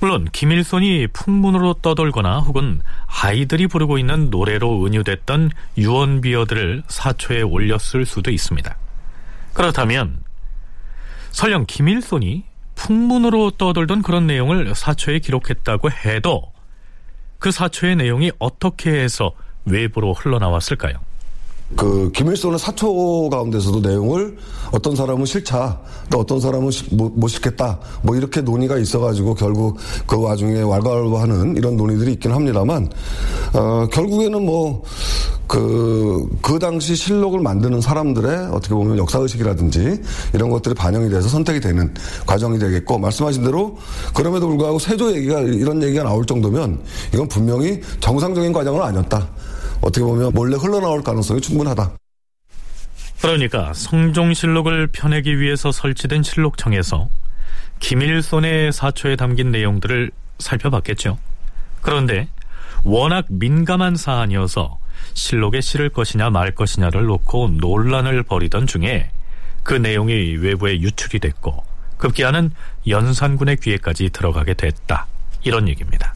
물론 0.00 0.28
김일손이 0.32 1.06
풍문으로 1.12 1.74
떠돌거나 1.74 2.40
혹은 2.40 2.82
아이들이 3.06 3.66
부르고 3.66 3.98
있는 3.98 4.30
노래로 4.30 4.84
은유됐던 4.84 5.50
유언비어들을 5.78 6.82
사초에 6.88 7.42
올렸을 7.42 8.04
수도 8.04 8.30
있습니다. 8.30 8.76
그렇다면 9.54 10.23
설령 11.34 11.64
김일손이 11.66 12.44
풍문으로 12.76 13.50
떠돌던 13.58 14.02
그런 14.02 14.28
내용을 14.28 14.72
사초에 14.72 15.18
기록했다고 15.18 15.90
해도 15.90 16.52
그 17.40 17.50
사초의 17.50 17.96
내용이 17.96 18.30
어떻게 18.38 18.92
해서 18.92 19.32
외부로 19.64 20.12
흘러나왔을까요? 20.12 21.00
그 21.76 22.10
김일성의 22.12 22.58
사초 22.58 23.28
가운데서도 23.30 23.80
내용을 23.80 24.36
어떤 24.70 24.94
사람은 24.94 25.24
싫다, 25.24 25.80
또 26.10 26.18
어떤 26.20 26.38
사람은 26.38 26.70
못, 26.92 27.12
못 27.16 27.28
싫겠다, 27.28 27.80
뭐 28.02 28.14
이렇게 28.16 28.40
논의가 28.42 28.78
있어가지고 28.78 29.34
결국 29.34 29.78
그 30.06 30.20
와중에 30.20 30.60
왈가왈부하는 30.60 31.56
이런 31.56 31.76
논의들이 31.76 32.12
있긴 32.12 32.32
합니다만 32.32 32.88
어, 33.54 33.86
결국에는 33.90 34.44
뭐 34.44 34.82
그, 35.46 36.26
그 36.42 36.58
당시 36.58 36.96
실록을 36.96 37.40
만드는 37.40 37.80
사람들의 37.80 38.48
어떻게 38.52 38.74
보면 38.74 38.98
역사의식이라든지 38.98 40.00
이런 40.32 40.50
것들이 40.50 40.74
반영이 40.74 41.10
돼서 41.10 41.28
선택이 41.28 41.60
되는 41.60 41.92
과정이 42.26 42.58
되겠고, 42.58 42.98
말씀하신 42.98 43.44
대로 43.44 43.76
그럼에도 44.14 44.48
불구하고 44.48 44.78
세조 44.78 45.14
얘기가, 45.14 45.40
이런 45.40 45.82
얘기가 45.82 46.04
나올 46.04 46.24
정도면 46.24 46.80
이건 47.12 47.28
분명히 47.28 47.80
정상적인 48.00 48.52
과정은 48.52 48.80
아니었다. 48.82 49.28
어떻게 49.84 50.04
보면 50.04 50.32
몰래 50.32 50.56
흘러나올 50.56 51.02
가능성이 51.02 51.40
충분하다. 51.40 51.92
그러니까 53.20 53.72
성종실록을 53.74 54.88
펴내기 54.88 55.38
위해서 55.38 55.72
설치된 55.72 56.22
실록청에서 56.22 57.08
김일손의 57.80 58.72
사초에 58.72 59.16
담긴 59.16 59.50
내용들을 59.50 60.10
살펴봤겠죠. 60.38 61.18
그런데 61.82 62.28
워낙 62.82 63.26
민감한 63.28 63.96
사안이어서 63.96 64.78
실록에 65.12 65.60
실을 65.60 65.90
것이냐 65.90 66.30
말 66.30 66.54
것이냐를 66.54 67.04
놓고 67.04 67.50
논란을 67.60 68.22
벌이던 68.22 68.66
중에 68.66 69.10
그 69.62 69.74
내용이 69.74 70.36
외부에 70.36 70.80
유출이 70.80 71.18
됐고 71.18 71.64
급기야는 71.98 72.52
연산군의 72.88 73.58
귀에까지 73.58 74.10
들어가게 74.10 74.54
됐다. 74.54 75.06
이런 75.42 75.68
얘기입니다. 75.68 76.13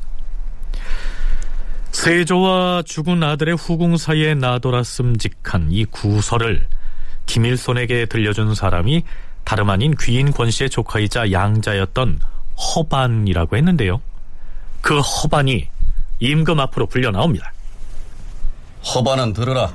세조와 1.99 2.85
죽은 2.87 3.25
아들의 3.25 3.57
후궁 3.57 3.97
사이에 3.97 4.35
나돌았음직한 4.35 5.73
이 5.73 5.85
구설을 5.87 6.69
김일손에게 7.27 8.07
들려준 8.07 8.55
사람이 8.55 9.03
다름 9.43 9.69
아닌 9.69 9.97
귀인 10.01 10.31
권 10.31 10.49
씨의 10.49 10.71
조카이자 10.71 11.33
양자였던 11.33 12.21
허반이라고 12.57 13.57
했는데요. 13.57 14.01
그 14.81 15.01
허반이 15.01 15.67
임금 16.21 16.61
앞으로 16.61 16.87
불려 16.87 17.11
나옵니다. 17.11 17.53
허반은 18.95 19.33
들으라. 19.33 19.75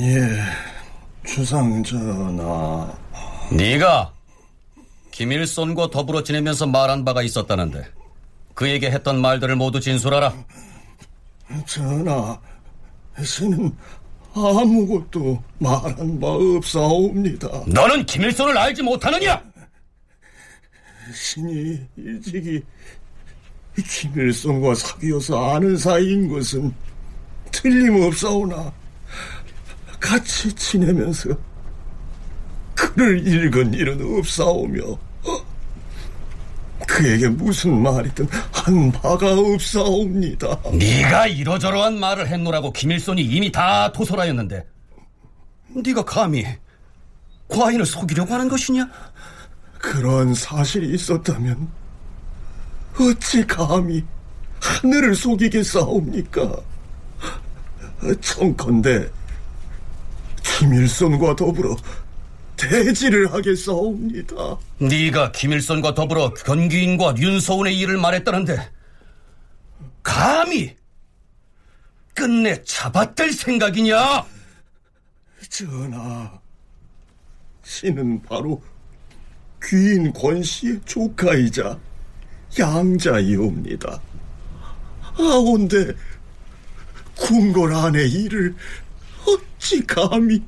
예, 0.00 1.26
주상 1.26 1.84
전하. 1.84 2.90
네가 3.52 4.10
김일손과 5.10 5.90
더불어 5.90 6.22
지내면서 6.22 6.66
말한 6.66 7.04
바가 7.04 7.20
있었다는데 7.20 7.84
그에게 8.54 8.90
했던 8.90 9.20
말들을 9.20 9.56
모두 9.56 9.80
진술하라. 9.80 10.32
전하, 11.66 12.40
신은 13.22 13.74
아무것도 14.34 15.42
말한 15.58 16.18
바 16.18 16.28
없사옵니다. 16.28 17.48
너는 17.66 18.06
김일손을 18.06 18.56
알지 18.56 18.82
못하느냐? 18.82 19.42
신이 21.14 21.78
일찍이 21.96 22.62
김일손과 23.76 24.74
사귀어서 24.74 25.54
아는 25.54 25.76
사이인 25.76 26.28
것은 26.28 26.72
틀림없사오나 27.50 28.72
같이 30.00 30.52
지내면서 30.54 31.30
글을 32.74 33.26
읽은 33.26 33.74
일은 33.74 34.18
없사오며 34.18 34.98
그에게 36.86 37.28
무슨 37.28 37.82
말이든 37.82 38.28
한 38.52 38.92
바가 38.92 39.32
없사옵니다. 39.32 40.58
네가 40.72 41.26
이러저러한 41.26 41.98
말을 41.98 42.28
했노라고 42.28 42.72
김일손이 42.72 43.22
이미 43.22 43.50
다 43.50 43.92
토설하였는데 43.92 44.64
네가 45.84 46.04
감히 46.04 46.44
과인을 47.48 47.86
속이려고 47.86 48.32
하는 48.34 48.48
것이냐? 48.48 48.88
그런 49.78 50.32
사실이 50.34 50.94
있었다면 50.94 51.68
어찌 53.00 53.46
감히 53.46 54.04
하늘을 54.60 55.14
속이겠사옵니까? 55.14 56.56
청컨대 58.20 59.08
김일손과 60.42 61.36
더불어 61.36 61.76
대지를 62.68 63.32
하겠사옵니다. 63.32 64.58
네가 64.78 65.32
김일손과 65.32 65.94
더불어 65.94 66.32
견귀인과 66.34 67.16
윤서운의 67.18 67.76
일을 67.78 67.98
말했다는데 67.98 68.70
감히 70.02 70.76
끝내 72.14 72.62
잡아들 72.62 73.32
생각이냐? 73.32 74.24
전하, 75.48 76.40
신은 77.64 78.22
바로 78.22 78.62
귀인 79.64 80.12
권 80.12 80.42
씨의 80.42 80.80
조카이자 80.84 81.78
양자이옵니다. 82.58 84.00
아온데 85.18 85.92
궁궐 87.16 87.74
안의 87.74 88.10
일을 88.10 88.54
어찌 89.26 89.84
감히 89.86 90.42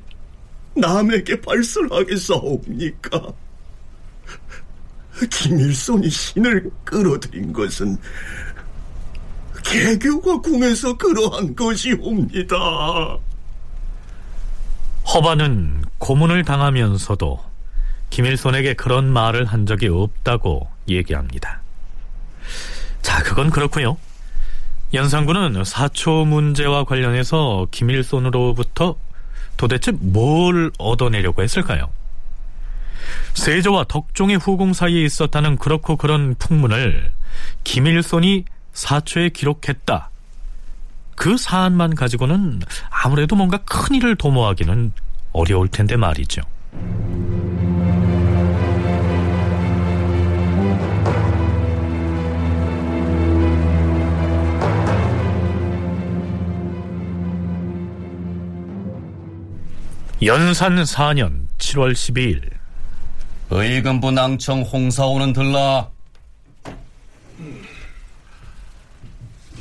남에게 0.75 1.39
발설하겠사옵니까? 1.41 3.33
김일손이 5.31 6.09
신을 6.09 6.69
끌어들인 6.83 7.53
것은 7.53 7.97
개교가 9.63 10.41
궁에서 10.41 10.95
그러한 10.97 11.55
것이옵니다. 11.55 12.55
허반은 15.07 15.83
고문을 15.97 16.43
당하면서도 16.43 17.39
김일손에게 18.09 18.73
그런 18.73 19.11
말을 19.11 19.45
한 19.45 19.65
적이 19.65 19.87
없다고 19.87 20.67
얘기합니다. 20.87 21.61
자, 23.01 23.23
그건 23.23 23.49
그렇고요. 23.49 23.97
연산군은 24.93 25.63
사초 25.63 26.25
문제와 26.25 26.85
관련해서 26.85 27.67
김일손으로부터 27.71 28.97
도대체 29.57 29.91
뭘 29.91 30.71
얻어내려고 30.77 31.41
했을까요? 31.41 31.89
세조와 33.33 33.85
덕종의 33.87 34.37
후궁 34.37 34.73
사이에 34.73 35.03
있었다는 35.03 35.57
그렇고 35.57 35.95
그런 35.95 36.35
풍문을 36.35 37.11
김일손이 37.63 38.45
사초에 38.73 39.29
기록했다. 39.29 40.09
그 41.15 41.37
사안만 41.37 41.95
가지고는 41.95 42.61
아무래도 42.89 43.35
뭔가 43.35 43.57
큰 43.57 43.95
일을 43.95 44.15
도모하기는 44.15 44.91
어려울 45.31 45.67
텐데 45.67 45.95
말이죠. 45.95 46.41
연산 60.25 60.75
4년 60.75 61.45
7월 61.59 61.93
12일. 61.93 62.49
의금부 63.51 64.09
낭청 64.11 64.63
홍사오는 64.63 65.33
들라. 65.33 65.87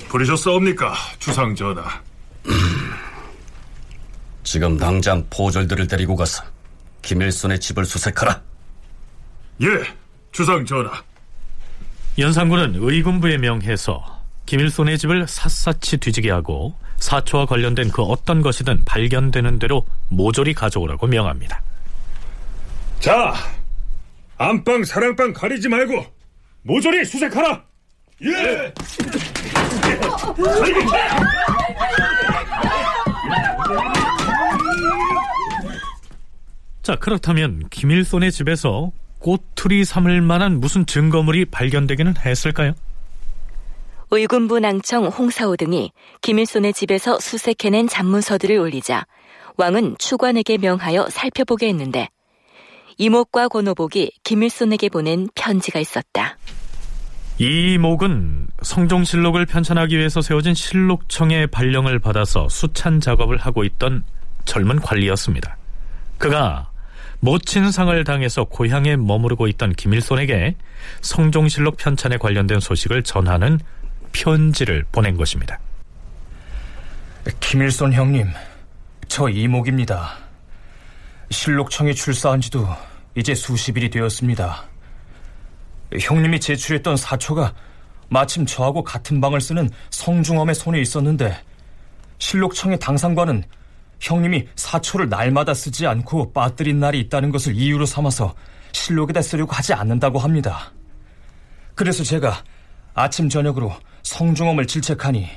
부르셨사옵니까? 0.08 0.94
주상 1.18 1.54
전하. 1.54 1.82
지금 4.42 4.78
당장 4.78 5.26
포졸들을 5.28 5.86
데리고 5.86 6.16
가서 6.16 6.42
김일손의 7.02 7.60
집을 7.60 7.84
수색하라. 7.84 8.40
예 9.60 9.66
주상 10.32 10.64
전하. 10.64 11.02
연산군은 12.16 12.76
의군부에 12.76 13.36
명해서 13.36 14.22
김일손의 14.46 14.96
집을 14.96 15.26
샅샅이 15.28 15.98
뒤지게 15.98 16.30
하고 16.30 16.74
사초와 17.04 17.44
관련된 17.44 17.90
그 17.90 18.02
어떤 18.02 18.40
것이든 18.40 18.84
발견되는 18.86 19.58
대로 19.58 19.84
모조리 20.08 20.54
가져오라고 20.54 21.06
명합니다. 21.06 21.60
자 22.98 23.34
안방 24.38 24.84
사랑방 24.84 25.34
가리지 25.34 25.68
말고 25.68 26.06
모조리 26.62 27.04
수색하라 27.04 27.62
예 28.22 28.72
자, 36.82 36.96
그렇다면 36.96 37.62
김일손의 37.70 38.30
집에서 38.30 38.92
꼬투리 39.18 39.84
삼을 39.84 40.20
만한 40.20 40.60
무슨 40.60 40.84
증거물이 40.84 41.46
발견되기는 41.46 42.14
했을까요? 42.18 42.74
의군부 44.16 44.60
낭청 44.60 45.06
홍사호 45.06 45.56
등이 45.56 45.90
김일손의 46.22 46.72
집에서 46.72 47.18
수색해낸 47.18 47.88
잡문서들을 47.88 48.56
올리자 48.56 49.06
왕은 49.56 49.96
추관에게 49.98 50.58
명하여 50.58 51.08
살펴보게 51.10 51.68
했는데 51.68 52.08
이목과 52.96 53.48
권오복이 53.48 54.12
김일손에게 54.22 54.88
보낸 54.88 55.28
편지가 55.34 55.80
있었다. 55.80 56.38
이목은 57.38 58.46
성종실록을 58.62 59.46
편찬하기 59.46 59.98
위해서 59.98 60.20
세워진 60.20 60.54
실록청의 60.54 61.48
발령을 61.48 61.98
받아서 61.98 62.48
수찬 62.48 63.00
작업을 63.00 63.38
하고 63.38 63.64
있던 63.64 64.04
젊은 64.44 64.78
관리였습니다. 64.78 65.56
그가 66.18 66.70
모친상을 67.18 68.04
당해서 68.04 68.44
고향에 68.44 68.96
머무르고 68.96 69.48
있던 69.48 69.72
김일손에게 69.72 70.54
성종실록 71.00 71.78
편찬에 71.78 72.18
관련된 72.18 72.60
소식을 72.60 73.02
전하는 73.02 73.58
편지를 74.14 74.84
보낸 74.90 75.16
것입니다. 75.16 75.58
김일손 77.40 77.92
형님, 77.92 78.28
저 79.08 79.28
이목입니다. 79.28 80.16
실록청에 81.30 81.92
출사한 81.92 82.40
지도 82.40 82.66
이제 83.14 83.34
수십일이 83.34 83.90
되었습니다. 83.90 84.64
형님이 86.00 86.40
제출했던 86.40 86.96
사초가 86.96 87.54
마침 88.08 88.46
저하고 88.46 88.82
같은 88.82 89.20
방을 89.20 89.40
쓰는 89.40 89.68
성중엄의 89.90 90.54
손에 90.54 90.80
있었는데 90.80 91.36
실록청의 92.18 92.78
당상관은 92.78 93.44
형님이 94.00 94.46
사초를 94.56 95.08
날마다 95.08 95.54
쓰지 95.54 95.86
않고 95.86 96.32
빠뜨린 96.32 96.78
날이 96.78 97.00
있다는 97.00 97.30
것을 97.30 97.54
이유로 97.54 97.86
삼아서 97.86 98.34
실록에다 98.72 99.22
쓰려고 99.22 99.52
하지 99.52 99.72
않는다고 99.72 100.18
합니다. 100.18 100.72
그래서 101.74 102.04
제가 102.04 102.42
아침 102.94 103.28
저녁으로 103.28 103.72
성중엄을 104.04 104.66
질책하니 104.66 105.28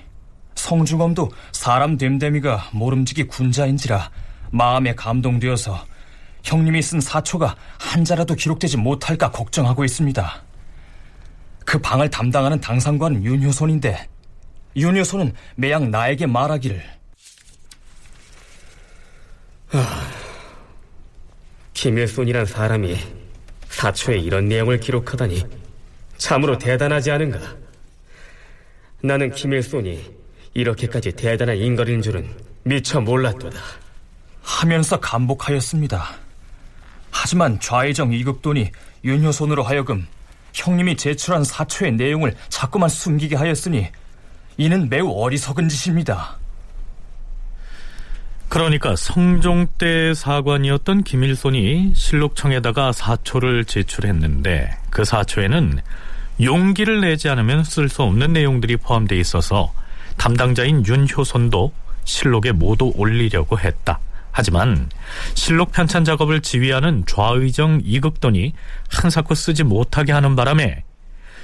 성중엄도 0.56 1.32
사람 1.52 1.98
됨됨이가 1.98 2.70
모름지기 2.74 3.24
군자인지라 3.26 4.12
마음에 4.52 4.94
감동되어서 4.94 5.86
형님이 6.44 6.82
쓴 6.82 7.02
사초가 7.02 7.56
한자라도 7.80 8.36
기록되지 8.36 8.78
못할까 8.78 9.32
걱정하고 9.32 9.84
있습니다. 9.84 10.44
그 11.66 11.80
방을 11.80 12.10
담당하는 12.10 12.62
당상관은 12.62 13.24
윤효손인데 13.24 14.08
윤효손은 14.76 15.34
매양 15.56 15.92
나에게 15.92 16.26
말하기를 16.26 16.82
아, 19.74 20.08
김일손이란 21.74 22.46
사람이 22.46 22.98
사초에 23.70 24.18
이런 24.18 24.48
내용을 24.48 24.80
기록하다니 24.80 25.44
참으로 26.18 26.58
대단하지 26.58 27.12
않은가? 27.12 27.67
나는 29.02 29.32
김일손이 29.32 30.04
이렇게까지 30.54 31.12
대단한 31.12 31.58
인간인 31.58 32.02
줄은 32.02 32.28
미처 32.64 33.00
몰랐도다. 33.00 33.60
하면서 34.42 35.00
감복하였습니다. 35.00 36.16
하지만 37.12 37.60
좌의정 37.60 38.14
이극돈이 38.14 38.72
윤효손으로 39.04 39.64
하여금 39.64 40.08
형님이 40.54 40.98
제출한 40.98 41.44
사초의 41.44 41.94
내용을 41.94 42.34
자꾸만 42.50 42.90
숨기게 42.90 43.36
하였으니 43.36 43.88
이는 44.58 44.90
매우 44.90 45.12
어리석은 45.12 45.70
짓입니다. 45.70 46.38
그러니까 48.50 48.96
성종 48.96 49.68
때 49.78 50.14
사관이었던 50.14 51.04
김일손이 51.04 51.94
실록청에다가 51.94 52.92
사초를 52.94 53.66
제출했는데 53.66 54.72
그 54.90 55.06
사초에는 55.06 55.82
용기를 56.42 57.02
내지 57.02 57.30
않으면 57.30 57.64
쓸 57.64 57.90
수 57.90 58.04
없는 58.04 58.34
내용들이 58.34 58.78
포함되어 58.78 59.18
있어서 59.20 59.74
담당자인 60.18 60.86
윤효손도 60.86 61.72
실록에 62.04 62.52
모두 62.52 62.92
올리려고 62.96 63.60
했다. 63.60 64.00
하지만 64.32 64.90
실록 65.34 65.72
편찬 65.72 66.06
작업을 66.06 66.42
지휘하는 66.42 67.06
좌의정 67.08 67.82
이극돈이 67.84 68.54
한사코 68.90 69.34
쓰지 69.34 69.64
못하게 69.64 70.12
하는 70.12 70.36
바람에 70.36 70.84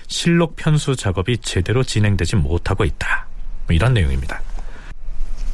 실록 0.08 0.56
편수 0.56 0.96
작업이 0.96 1.40
제대로 1.40 1.84
진행되지 1.84 2.36
못하고 2.36 2.84
있다. 2.84 3.26
뭐 3.68 3.76
이런 3.76 3.94
내용입니다. 3.94 4.42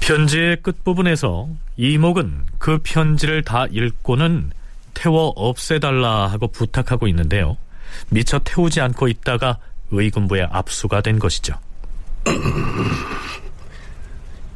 편지의 0.02 0.58
끝부분에서 0.62 1.48
이목은 1.78 2.44
그 2.58 2.80
편지를 2.84 3.44
다 3.44 3.68
읽고는 3.72 4.52
태워 4.94 5.28
없애달라 5.36 6.28
하고 6.28 6.48
부탁하고 6.48 7.08
있는데요. 7.08 7.56
미처 8.10 8.40
태우지 8.40 8.82
않고 8.82 9.08
있다가 9.08 9.60
의군부에 9.92 10.48
압수가 10.52 11.02
된 11.02 11.20
것이죠. 11.20 11.54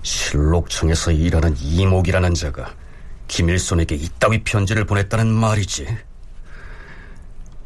실록청에서 0.03 1.11
일하는 1.11 1.55
이목이라는 1.57 2.33
자가 2.33 2.73
김일손에게 3.27 3.95
이따위 3.95 4.43
편지를 4.43 4.85
보냈다는 4.85 5.27
말이지. 5.27 5.87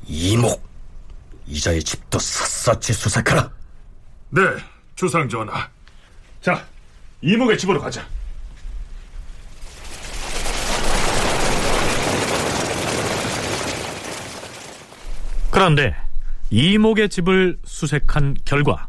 이목, 0.06 0.64
이자의 1.48 1.84
집도 1.84 2.20
샅샅이 2.20 2.94
수색하라. 2.94 3.52
네, 4.30 4.42
주상 4.96 5.28
전하. 5.28 5.68
자, 6.42 6.66
이목의 7.22 7.58
집으로 7.58 7.82
가자. 7.82 8.06
그런데 15.50 15.96
이목의 16.50 17.10
집을 17.10 17.58
수색한 17.66 18.38
결과 18.46 18.88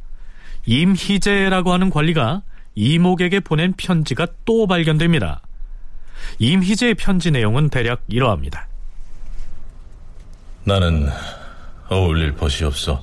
임희재라고 0.67 1.73
하는 1.73 1.91
관리가 1.91 2.43
이목에게 2.75 3.41
보낸 3.41 3.73
편지가 3.77 4.27
또 4.45 4.67
발견됩니다. 4.67 5.43
임희재의 6.39 6.95
편지 6.95 7.31
내용은 7.31 7.71
대략 7.71 8.03
이러합니다. 8.09 8.67
나는 10.65 11.09
어울릴 11.89 12.33
벗이 12.33 12.65
없어 12.65 13.03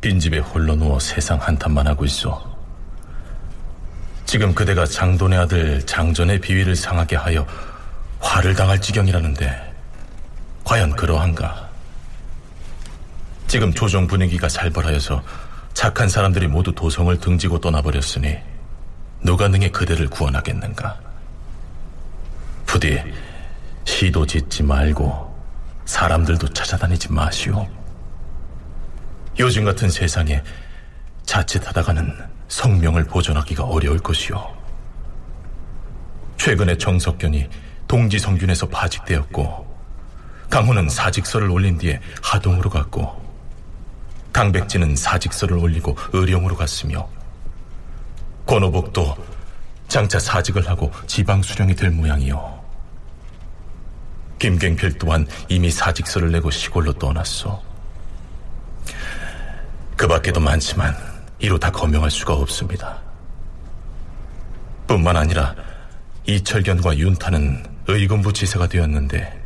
빈집에 0.00 0.38
홀로 0.38 0.76
누워 0.76 0.98
세상 1.00 1.38
한탄만 1.40 1.86
하고 1.86 2.04
있어. 2.04 2.54
지금 4.26 4.54
그대가 4.54 4.84
장돈의 4.84 5.38
아들 5.38 5.86
장전의 5.86 6.40
비위를 6.40 6.76
상하게 6.76 7.16
하여 7.16 7.46
화를 8.20 8.54
당할 8.54 8.80
지경이라는데 8.80 9.74
과연 10.64 10.90
그러한가? 10.90 11.65
지금 13.46 13.72
조정 13.72 14.06
분위기가 14.06 14.48
살벌하여서 14.48 15.22
착한 15.72 16.08
사람들이 16.08 16.48
모두 16.48 16.72
도성을 16.72 17.16
등지고 17.18 17.60
떠나버렸으니 17.60 18.36
누가 19.22 19.48
능히 19.48 19.70
그대를 19.70 20.08
구원하겠는가? 20.08 20.98
부디 22.66 23.00
시도 23.84 24.26
짓지 24.26 24.62
말고 24.62 25.34
사람들도 25.84 26.48
찾아다니지 26.48 27.12
마시오. 27.12 27.68
요즘 29.38 29.64
같은 29.64 29.88
세상에 29.90 30.42
자칫하다가는 31.24 32.36
성명을 32.48 33.04
보존하기가 33.04 33.64
어려울 33.64 33.98
것이요. 33.98 34.56
최근에 36.36 36.78
정석견이 36.78 37.48
동지성균에서 37.86 38.68
파직되었고 38.68 39.76
강호는 40.50 40.88
사직서를 40.88 41.50
올린 41.50 41.78
뒤에 41.78 42.00
하동으로 42.22 42.70
갔고 42.70 43.25
강백진은 44.36 44.96
사직서를 44.96 45.56
올리고 45.56 45.96
의령으로 46.12 46.56
갔으며 46.56 47.08
권오복도 48.44 49.16
장차 49.88 50.18
사직을 50.18 50.68
하고 50.68 50.92
지방 51.06 51.40
수령이 51.40 51.74
될 51.74 51.90
모양이요. 51.90 52.62
김갱필 54.38 54.98
또한 54.98 55.26
이미 55.48 55.70
사직서를 55.70 56.32
내고 56.32 56.50
시골로 56.50 56.92
떠났소. 56.92 57.62
그 59.96 60.06
밖에도 60.06 60.38
많지만 60.38 60.94
이로 61.38 61.58
다 61.58 61.70
거명할 61.70 62.10
수가 62.10 62.34
없습니다. 62.34 63.00
뿐만 64.86 65.16
아니라 65.16 65.54
이철견과 66.26 66.98
윤타는 66.98 67.64
의금부 67.86 68.34
지사가 68.34 68.66
되었는데 68.66 69.42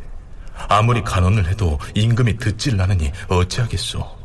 아무리 0.67 1.01
간언을 1.01 1.47
해도 1.47 1.79
임금이 1.95 2.35
듣질 2.35 2.81
않으니 2.81 3.09
어찌하겠소. 3.29 4.20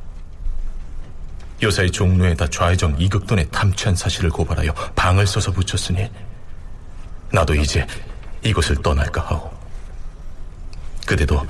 요사이 1.62 1.90
종로에다 1.90 2.48
좌회정 2.48 2.96
이극돈에 2.98 3.46
탐취한 3.48 3.96
사실을 3.96 4.30
고발하여 4.30 4.72
방을 4.94 5.26
써서 5.26 5.52
붙였으니 5.52 6.08
나도 7.32 7.54
이제 7.54 7.86
이곳을 8.42 8.82
떠날까 8.82 9.22
하오. 9.22 9.50
그대도 11.06 11.46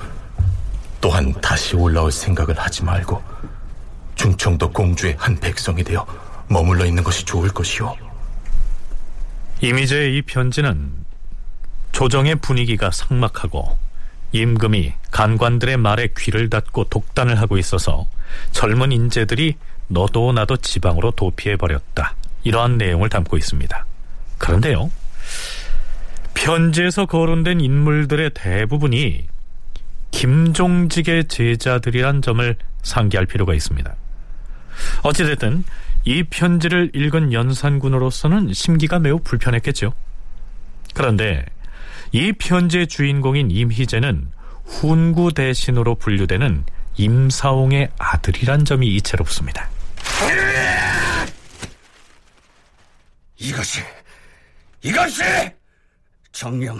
또한 1.01 1.33
다시 1.41 1.75
올라올 1.75 2.11
생각을 2.11 2.57
하지 2.57 2.83
말고 2.83 3.21
중청도 4.15 4.71
공주의 4.71 5.15
한 5.17 5.39
백성이 5.39 5.83
되어 5.83 6.05
머물러 6.47 6.85
있는 6.85 7.03
것이 7.03 7.25
좋을 7.25 7.49
것이오. 7.49 7.95
이미재의 9.61 10.17
이 10.17 10.21
편지는 10.21 10.91
조정의 11.91 12.35
분위기가 12.35 12.91
삭막하고 12.91 13.77
임금이 14.31 14.93
간관들의 15.11 15.77
말에 15.77 16.09
귀를 16.17 16.49
닫고 16.49 16.85
독단을 16.85 17.39
하고 17.39 17.57
있어서 17.57 18.05
젊은 18.51 18.91
인재들이 18.91 19.55
너도 19.87 20.31
나도 20.33 20.57
지방으로 20.57 21.11
도피해버렸다. 21.11 22.15
이러한 22.43 22.77
내용을 22.77 23.09
담고 23.09 23.37
있습니다. 23.37 23.85
그런데요, 24.37 24.91
편지에서 26.33 27.05
거론된 27.05 27.61
인물들의 27.61 28.31
대부분이 28.33 29.27
김종직의 30.11 31.27
제자들이란 31.27 32.21
점을 32.21 32.55
상기할 32.83 33.25
필요가 33.25 33.53
있습니다. 33.53 33.95
어찌됐든 35.03 35.63
이 36.05 36.23
편지를 36.23 36.91
읽은 36.93 37.33
연산군으로서는 37.33 38.53
심기가 38.53 38.99
매우 38.99 39.19
불편했겠죠. 39.19 39.93
그런데 40.93 41.45
이 42.11 42.31
편지의 42.31 42.87
주인공인 42.87 43.51
임희재는 43.51 44.27
훈구 44.65 45.33
대신으로 45.33 45.95
분류되는 45.95 46.63
임사홍의 46.97 47.89
아들이란 47.97 48.65
점이 48.65 48.87
이채롭습니다. 48.95 49.69
이것이 53.37 53.81
이것이 54.81 55.23
정령 56.31 56.77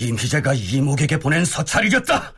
임희재가 0.00 0.54
이목에게 0.54 1.18
보낸 1.18 1.44
서찰이었다. 1.44 2.32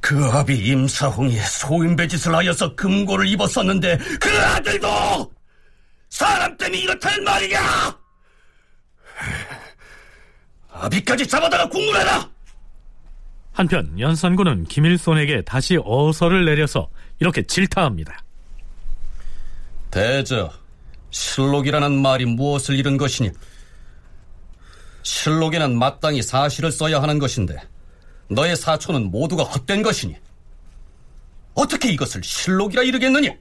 그 0.00 0.24
아비 0.26 0.56
임사홍이 0.56 1.36
소인배 1.38 2.08
짓을 2.08 2.34
하여서 2.34 2.74
금고를 2.76 3.26
입었었는데 3.28 3.98
그 4.20 4.30
아들도 4.38 5.32
사람 6.08 6.56
때문에 6.56 6.78
이렇다는 6.78 7.24
말이냐? 7.24 7.60
아비까지 10.70 11.26
잡아다가 11.26 11.68
국문해라! 11.68 12.30
한편 13.52 13.98
연산군은 13.98 14.64
김일손에게 14.64 15.42
다시 15.42 15.78
어서를 15.82 16.44
내려서 16.44 16.88
이렇게 17.18 17.42
질타합니다. 17.42 18.24
대저, 19.90 20.52
실록이라는 21.10 22.00
말이 22.02 22.26
무엇을 22.26 22.78
잃은 22.78 22.96
것이니? 22.96 23.30
실록에는 25.02 25.78
마땅히 25.78 26.20
사실을 26.20 26.72
써야 26.72 27.00
하는 27.00 27.18
것인데 27.18 27.56
너의 28.28 28.56
사초는 28.56 29.10
모두가 29.10 29.44
헛된 29.44 29.82
것이니 29.82 30.16
어떻게 31.54 31.90
이것을 31.90 32.22
실록이라 32.22 32.82
이르겠느냐? 32.82 33.34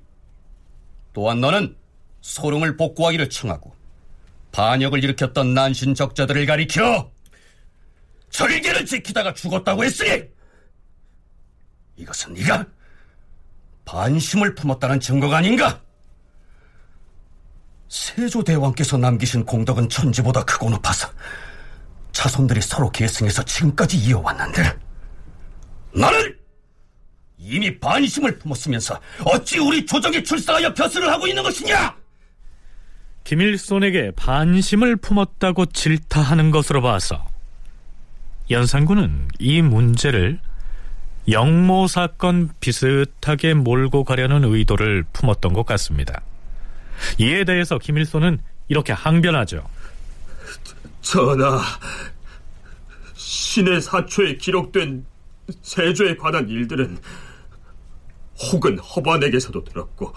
또한 1.12 1.42
너는 1.42 1.76
소룡을 2.22 2.78
복구하기를 2.78 3.30
청하고 3.30 3.76
반역을 4.52 5.04
일으켰던 5.04 5.54
난신적자들을 5.54 6.46
가리켜 6.46 7.12
절개를 8.30 8.86
지키다가 8.86 9.34
죽었다고 9.34 9.84
했으니 9.84 10.24
이것은 11.98 12.34
네가 12.34 12.66
반심을 13.86 14.56
품었다는 14.56 15.00
증거가 15.00 15.38
아닌가? 15.38 15.82
세조대왕께서 17.88 18.98
남기신 18.98 19.46
공덕은 19.46 19.90
천지보다 19.90 20.44
크고 20.44 20.70
높아서 20.72 21.08
자손들이 22.12 22.62
서로 22.62 22.90
계승해서 22.90 23.44
지금까지 23.44 23.98
이어왔는데 23.98 24.78
나는 25.94 26.38
이미 27.38 27.80
반심을 27.80 28.40
품었으면서 28.40 29.00
어찌 29.26 29.60
우리 29.60 29.86
조정에 29.86 30.24
출사하여 30.24 30.74
벼슬을 30.74 31.12
하고 31.12 31.28
있는 31.28 31.44
것이냐? 31.44 31.96
김일손에게 33.24 34.12
반심을 34.16 34.98
품었다고 34.98 35.68
질타하는 35.68 36.52
것으로 36.52 36.82
봐서 36.82 37.26
연산군은 38.50 39.30
이 39.40 39.62
문제를 39.62 40.40
영모 41.30 41.88
사건 41.88 42.50
비슷하게 42.60 43.56
몰고 43.56 44.04
가려는 44.04 44.44
의도를 44.44 45.06
품었던 45.14 45.54
것 45.54 45.66
같습니다. 45.66 46.22
이에 47.18 47.44
대해서 47.44 47.78
김일손은 47.78 48.40
이렇게 48.68 48.94
항변하죠. 48.94 49.68
전하, 51.02 51.62
신의 53.14 53.82
사초에 53.82 54.38
기록된 54.38 55.06
세조에 55.62 56.16
관한 56.16 56.50
일들은 56.50 56.98
혹은 58.52 58.78
허반에게서도 58.80 59.64
들었고 59.64 60.14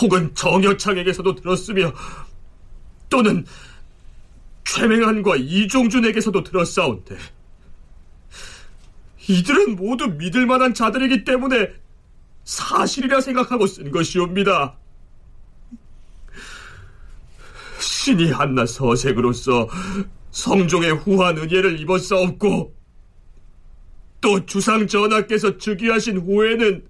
혹은 0.00 0.34
정여창에게서도 0.34 1.34
들었으며 1.36 1.92
또는 3.08 3.44
최맹한과 4.64 5.36
이종준에게서도 5.36 6.42
들었사온데 6.42 7.16
이들은 9.28 9.76
모두 9.76 10.08
믿을 10.08 10.46
만한 10.46 10.74
자들이기 10.74 11.24
때문에 11.24 11.72
사실이라 12.44 13.20
생각하고 13.20 13.66
쓴 13.66 13.90
것이옵니다. 13.90 14.76
신이 17.80 18.30
한나 18.30 18.66
서색으로서 18.66 19.68
성종의 20.30 20.92
후한 20.92 21.38
은혜를 21.38 21.80
입었사옵고 21.80 22.74
또 24.20 24.46
주상 24.46 24.86
전하께서 24.86 25.58
즉위하신 25.58 26.18
후에는 26.18 26.86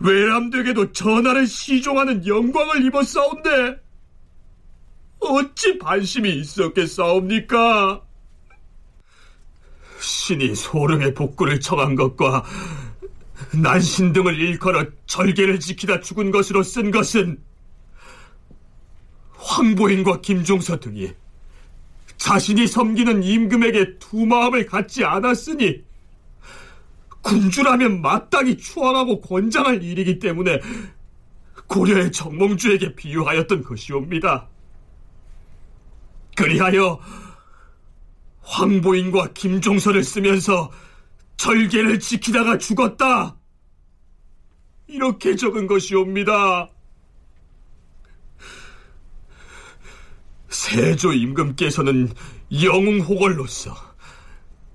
외람되게도 0.00 0.92
전하를 0.92 1.46
시종하는 1.46 2.26
영광을 2.26 2.84
입었사온데 2.84 3.80
어찌 5.18 5.78
반심이 5.78 6.30
있었겠사옵니까? 6.38 8.05
신이 10.06 10.54
소릉의 10.54 11.14
복구를 11.14 11.58
청한 11.58 11.96
것과 11.96 12.44
난신 13.52 14.12
등을 14.12 14.38
일컬어 14.38 14.86
절개를 15.06 15.58
지키다 15.58 16.00
죽은 16.00 16.30
것으로 16.30 16.62
쓴 16.62 16.92
것은 16.92 17.38
황보인과 19.34 20.20
김종서 20.20 20.78
등이 20.78 21.12
자신이 22.16 22.66
섬기는 22.68 23.22
임금에게 23.22 23.98
두 23.98 24.24
마음을 24.26 24.66
갖지 24.66 25.04
않았으니 25.04 25.82
군주라면 27.22 28.00
마땅히 28.00 28.56
추앙하고 28.56 29.20
권장할 29.20 29.82
일이기 29.82 30.20
때문에 30.20 30.60
고려의 31.66 32.12
정몽주에게 32.12 32.94
비유하였던 32.94 33.64
것이옵니다. 33.64 34.46
그리하여 36.36 37.00
황보인과 38.46 39.32
김종서를 39.34 40.04
쓰면서 40.04 40.70
절개를 41.36 41.98
지키다가 42.00 42.58
죽었다. 42.58 43.36
이렇게 44.86 45.36
적은 45.36 45.66
것이옵니다. 45.66 46.70
세조 50.48 51.12
임금께서는 51.12 52.12
영웅호걸로서 52.62 53.74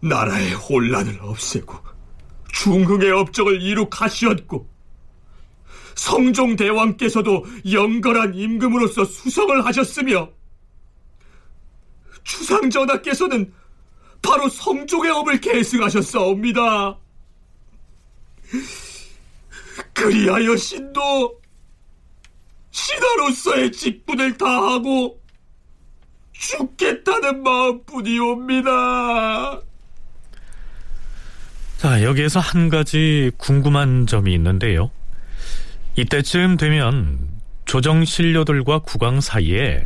나라의 0.02 0.54
혼란을 0.54 1.20
없애고 1.22 1.76
중흥의 2.52 3.12
업적을 3.12 3.62
이룩하시었고 3.62 4.70
성종 5.96 6.56
대왕께서도 6.58 7.46
영걸한 7.72 8.36
임금으로서 8.36 9.06
수성을 9.06 9.66
하셨으며 9.66 10.30
주상 12.24 12.70
전하께서는 12.70 13.54
바로 14.22 14.48
성종의 14.50 15.12
업을 15.12 15.42
계승하셨사옵니다. 15.42 16.98
그리하여 19.94 20.56
신도 20.56 21.42
신하로서의 22.72 23.72
직분을 23.72 24.38
다하고 24.38 25.20
죽겠다는 26.34 27.44
마음뿐이옵니다. 27.44 28.72
자, 31.78 32.04
여기에서 32.04 32.40
한 32.40 32.70
가지 32.70 33.32
궁금한 33.38 34.06
점이 34.08 34.34
있는데요. 34.34 34.92
이때쯤 35.96 36.58
되면 36.58 37.20
조정 37.66 38.06
신료들과 38.06 38.80
국왕 38.80 39.22
사이에 39.22 39.84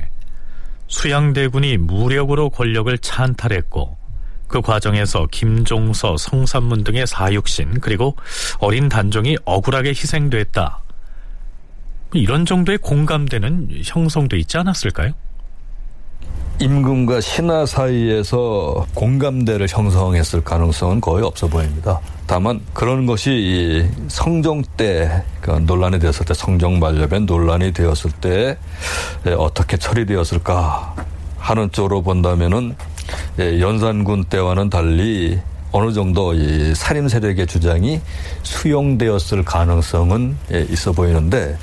수양대군이 0.87 1.77
무력으로 1.77 2.49
권력을 2.49 2.95
찬탈했고 2.97 3.97
그 4.47 4.61
과정에서 4.61 5.27
김종서, 5.31 6.17
성삼문 6.17 6.83
등의 6.83 7.07
사육신 7.07 7.79
그리고 7.81 8.15
어린 8.59 8.89
단종이 8.89 9.37
억울하게 9.45 9.89
희생됐다. 9.89 10.79
이런 12.13 12.45
정도의 12.45 12.77
공감대는 12.77 13.69
형성돼 13.83 14.37
있지 14.37 14.57
않았을까요? 14.57 15.11
임금과 16.59 17.19
신하 17.19 17.65
사이에서 17.65 18.87
공감대를 18.93 19.67
형성했을 19.69 20.41
가능성은 20.41 21.01
거의 21.01 21.25
없어 21.25 21.47
보입니다. 21.47 21.99
다만 22.27 22.61
그런 22.73 23.05
것이 23.05 23.85
성종 24.07 24.63
때 24.77 25.23
그러니까 25.41 25.65
논란이 25.65 25.99
되었을 25.99 26.25
때 26.25 26.33
성종 26.33 26.79
만료변 26.79 27.25
논란이 27.25 27.73
되었을 27.73 28.11
때 28.21 28.57
어떻게 29.37 29.75
처리되었을까 29.75 30.95
하는 31.37 31.71
쪽으로 31.73 32.01
본다면은 32.01 32.75
연산군 33.37 34.25
때와는 34.25 34.69
달리 34.69 35.39
어느 35.71 35.91
정도 35.91 36.33
이 36.33 36.73
살인 36.73 37.09
세력의 37.09 37.47
주장이 37.47 37.99
수용되었을 38.43 39.43
가능성은 39.43 40.37
있어 40.69 40.93
보이는데 40.93 41.57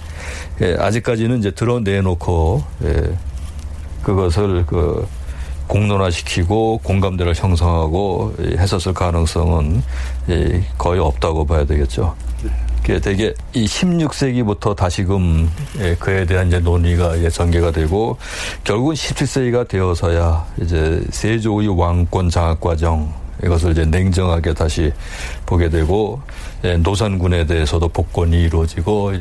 아직까지는 0.79 1.39
이제 1.39 1.51
드러내놓고 1.51 2.63
그것을 4.03 4.67
그 4.67 5.07
공론화시키고 5.67 6.81
공감대를 6.83 7.35
형성하고 7.35 8.35
했었을 8.59 8.93
가능성은 8.93 9.83
거의 10.77 11.01
없다고 11.01 11.47
봐야 11.47 11.65
되겠죠. 11.65 12.15
그게 12.83 12.99
되게 13.01 13.33
이 13.55 13.65
16세기부터 13.65 14.75
다시금 14.75 15.49
그에 16.01 16.27
대한 16.27 16.49
이제 16.49 16.59
논의가 16.59 17.17
이제 17.17 17.31
전개가 17.31 17.71
되고 17.71 18.19
결국은 18.65 18.95
17세기가 18.95 19.69
되어서야 19.69 20.47
이제 20.61 21.03
세조의 21.11 21.69
왕권 21.69 22.29
장악 22.29 22.61
과정 22.61 23.13
이것을 23.43 23.73
이제 23.73 23.85
냉정하게 23.85 24.55
다시 24.55 24.93
보게 25.47 25.69
되고 25.69 26.21
노산군에 26.83 27.47
대해서도 27.47 27.89
복권이 27.89 28.43
이루어지고 28.43 29.13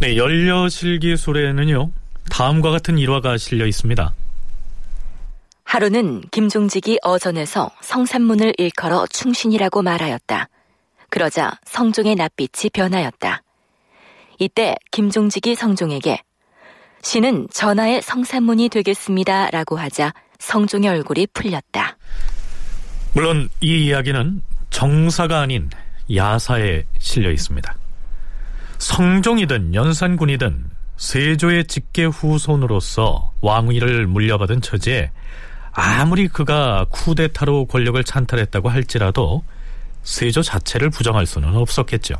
네, 0.00 0.16
연려실기 0.16 1.16
술에는요. 1.16 1.90
다음과 2.30 2.70
같은 2.70 2.98
일화가 2.98 3.38
실려 3.38 3.66
있습니다. 3.66 4.12
하루는 5.64 6.22
김종직이 6.30 6.98
어전에서 7.02 7.70
성산문을 7.80 8.54
일컬어 8.58 9.06
충신이라고 9.06 9.82
말하였다. 9.82 10.48
그러자 11.10 11.58
성종의 11.64 12.16
낯빛이 12.16 12.70
변하였다. 12.72 13.42
이때 14.38 14.76
김종직이 14.90 15.54
성종에게 15.54 16.22
신은 17.02 17.48
전하의 17.52 18.02
성산문이 18.02 18.68
되겠습니다. 18.68 19.50
라고 19.50 19.76
하자 19.76 20.12
성종의 20.38 20.90
얼굴이 20.90 21.28
풀렸다. 21.32 21.96
물론 23.14 23.48
이 23.60 23.86
이야기는 23.86 24.42
정사가 24.70 25.40
아닌 25.40 25.70
야사에 26.14 26.84
실려 26.98 27.30
있습니다. 27.30 27.74
성종이든 28.78 29.74
연산군이든 29.74 30.70
세조의 30.96 31.66
직계 31.66 32.04
후손으로서 32.04 33.32
왕위를 33.40 34.06
물려받은 34.06 34.60
처지에 34.60 35.10
아무리 35.72 36.28
그가 36.28 36.86
쿠데타로 36.90 37.66
권력을 37.66 38.02
찬탈했다고 38.02 38.68
할지라도 38.68 39.42
세조 40.06 40.40
자체를 40.42 40.88
부정할 40.90 41.26
수는 41.26 41.56
없었겠죠. 41.56 42.14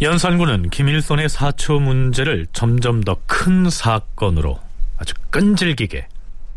연산군은 0.00 0.70
김일손의 0.70 1.28
사초 1.28 1.80
문제를 1.80 2.46
점점 2.52 3.02
더 3.04 3.16
큰 3.26 3.68
사건으로 3.68 4.58
아주 4.96 5.12
끈질기게 5.30 6.08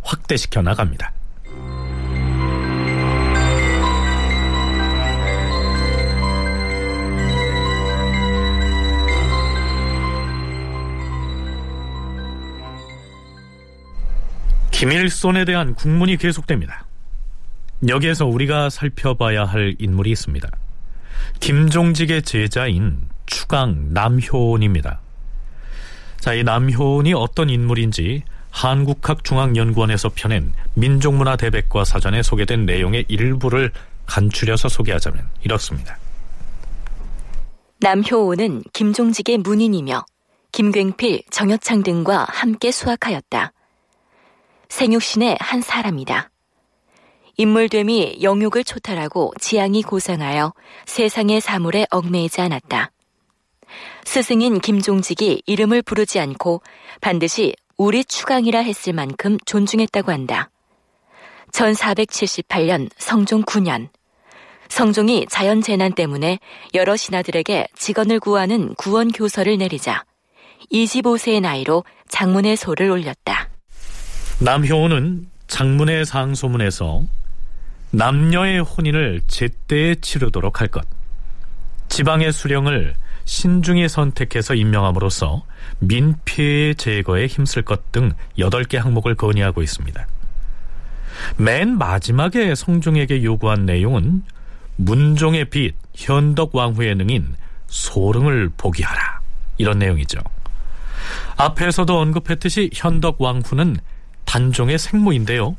확대시켜 0.02 0.62
나갑니다. 0.62 1.12
김일손에 14.72 15.46
대한 15.46 15.76
국문이 15.76 16.18
계속됩니다. 16.18 16.86
여기에서 17.88 18.26
우리가 18.26 18.70
살펴봐야 18.70 19.46
할 19.46 19.76
인물이 19.80 20.12
있습니다. 20.12 20.50
김종직의 21.40 22.24
제자인 22.24 23.00
추강 23.26 23.94
남효원입니다. 23.94 25.00
자, 26.20 26.34
이 26.34 26.44
남효원이 26.44 27.14
어떤 27.14 27.50
인물인지 27.50 28.24
한국학중앙연구원에서 28.52 30.10
펴낸 30.14 30.54
민족문화 30.76 31.36
대백과 31.36 31.84
사전에 31.86 32.22
소개된 32.22 32.66
내용의 32.66 33.06
일부를 33.08 33.72
간추려서 34.06 34.70
소개하자면 34.70 35.28
이렇습니다. 35.44 35.98
남효원은 37.80 38.64
김종직의 38.74 39.40
문인이며 39.40 40.06
김굉필, 40.52 41.24
정여창 41.32 41.82
등과 41.82 42.28
함께 42.30 42.72
수학하였다. 42.72 43.54
생육신의 44.70 45.38
한 45.40 45.62
사람이다. 45.62 46.31
인물됨이 47.42 48.20
영육을 48.22 48.64
초탈하고 48.64 49.34
지향이 49.40 49.82
고상하여 49.82 50.54
세상의 50.86 51.42
사물에 51.42 51.88
얽매이지 51.90 52.40
않았다. 52.40 52.92
스승인 54.06 54.60
김종직이 54.60 55.42
이름을 55.48 55.82
부르지 55.82 56.20
않고 56.20 56.62
반드시 57.02 57.56
우리 57.78 58.04
추강이라 58.06 58.60
했을 58.60 58.94
만큼 58.94 59.38
존중했다고 59.46 60.12
한다. 60.12 60.52
1478년 61.52 62.92
성종 62.98 63.42
9년 63.44 63.90
성종이 64.70 65.26
자연 65.28 65.62
재난 65.62 65.94
때문에 65.94 66.38
여러 66.76 66.96
신하들에게 66.96 67.70
직언을 67.76 68.20
구하는 68.20 68.76
구원 68.76 69.12
교서를 69.12 69.58
내리자 69.58 70.06
25세의 70.72 71.42
나이로 71.42 71.86
장문의 72.08 72.56
소를 72.56 72.92
올렸다. 72.92 73.50
남효호는 74.40 75.28
장문의 75.48 76.06
상소문에서 76.06 77.04
남녀의 77.92 78.60
혼인을 78.60 79.22
제때에 79.28 79.96
치르도록 79.96 80.62
할 80.62 80.68
것, 80.68 80.86
지방의 81.90 82.32
수령을 82.32 82.96
신중히 83.26 83.88
선택해서 83.88 84.56
임명함으로써 84.56 85.44
민폐의 85.80 86.76
제거에 86.76 87.28
힘쓸 87.28 87.64
것 87.64 87.92
등 87.92 88.14
8개 88.38 88.78
항목을 88.78 89.16
건의하고 89.16 89.62
있습니다. 89.62 90.08
맨 91.38 91.78
마지막에 91.78 92.56
성종에게 92.56 93.24
요구한 93.24 93.66
내용은 93.66 94.24
문종의 94.78 95.50
빛, 95.50 95.76
현덕 95.96 96.56
왕후의 96.56 96.96
능인 96.96 97.36
소릉을 97.68 98.52
보기하라. 98.58 99.20
이런 99.58 99.80
내용이죠. 99.80 100.20
앞에서도 101.38 102.00
언급했듯이 102.00 102.72
현덕 102.74 103.22
왕후는 103.22 103.78
단종의 104.26 104.80
생모인데요. 104.80 105.56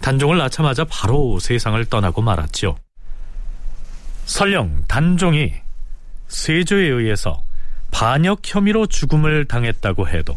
단종을 0.00 0.38
낳자마자 0.38 0.84
바로 0.84 1.38
세상을 1.38 1.82
떠나고 1.86 2.22
말았죠. 2.22 2.76
설령 4.24 4.84
단종이 4.88 5.52
세조에 6.28 6.86
의해서 6.88 7.42
반역 7.90 8.40
혐의로 8.44 8.86
죽음을 8.86 9.46
당했다고 9.46 10.08
해도 10.08 10.36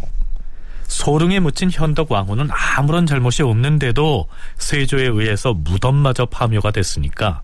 소릉에 0.88 1.40
묻힌 1.40 1.70
현덕 1.72 2.12
왕후는 2.12 2.50
아무런 2.52 3.06
잘못이 3.06 3.44
없는데도 3.44 4.28
세조에 4.58 5.04
의해서 5.08 5.54
무덤마저 5.54 6.26
파묘가 6.26 6.72
됐으니까 6.72 7.42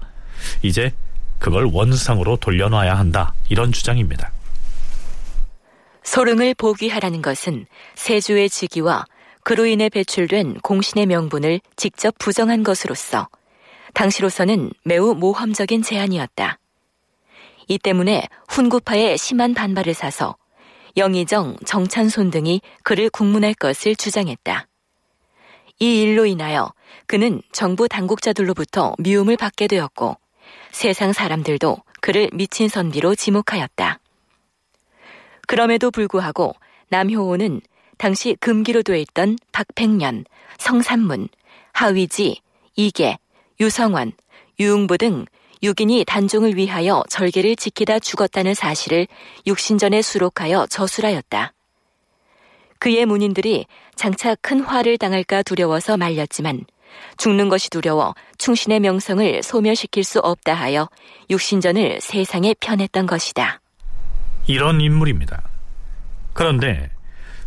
이제 0.62 0.94
그걸 1.40 1.70
원상으로 1.72 2.38
돌려놔야 2.38 2.98
한다. 2.98 3.34
이런 3.50 3.72
주장입니다. 3.72 4.32
소릉을 6.04 6.56
보기하라는 6.56 7.22
것은 7.22 7.66
세조의 7.96 8.50
직위와 8.50 9.06
그로 9.46 9.68
인해 9.68 9.90
배출된 9.90 10.62
공신의 10.62 11.06
명분을 11.06 11.62
직접 11.76 12.18
부정한 12.18 12.64
것으로서 12.64 13.28
당시로서는 13.94 14.72
매우 14.84 15.14
모험적인 15.14 15.84
제안이었다. 15.84 16.58
이 17.68 17.78
때문에 17.78 18.28
훈구파의 18.50 19.20
심한 19.20 19.54
반발을 19.54 19.94
사서 19.94 20.36
영의정, 20.98 21.58
정찬손 21.64 22.32
등이 22.32 22.62
그를 22.82 23.12
국문할 23.12 23.54
것을 23.54 23.96
주장했다. 23.96 24.68
이 25.78 26.02
일로 26.02 26.26
인하여 26.26 26.74
그는 27.06 27.44
정부 27.52 27.88
당국자들로부터 27.88 28.96
미움을 28.98 29.38
받게 29.38 29.68
되었고 29.68 30.18
세상 30.72 31.14
사람들도 31.14 31.78
그를 32.02 32.32
미친 32.34 32.68
선비로 32.68 33.14
지목하였다. 33.14 34.00
그럼에도 35.46 35.92
불구하고 35.92 36.56
남효호는 36.90 37.62
당시 37.98 38.36
금기로 38.40 38.84
되어 38.84 38.96
있던 38.98 39.38
박팽년, 39.52 40.26
성산문, 40.58 41.30
하위지, 41.74 42.42
이계, 42.76 43.18
유성원, 43.60 44.14
유흥부 44.60 44.98
등 44.98 45.26
6인이 45.64 46.06
단종을 46.06 46.56
위하여 46.56 47.04
절개를 47.10 47.56
지키다 47.56 48.00
죽었다는 48.00 48.54
사실을 48.54 49.08
육신전에 49.48 50.02
수록하여 50.02 50.68
저술하였다. 50.68 51.54
그의 52.80 53.06
문인들이 53.06 53.66
장차 53.96 54.36
큰 54.36 54.62
화를 54.62 54.98
당할까 54.98 55.44
두려워서 55.44 55.98
말렸지만 55.98 56.66
죽는 57.18 57.50
것이 57.50 57.70
두려워 57.70 58.14
충신의 58.38 58.80
명성을 58.82 59.42
소멸시킬 59.44 60.04
수 60.04 60.20
없다 60.20 60.54
하여 60.54 60.90
육신전을 61.30 62.00
세상에 62.02 62.54
편했던 62.60 63.08
것이다. 63.08 63.62
이런 64.48 64.82
인물입니다. 64.82 65.42
그런데 66.34 66.92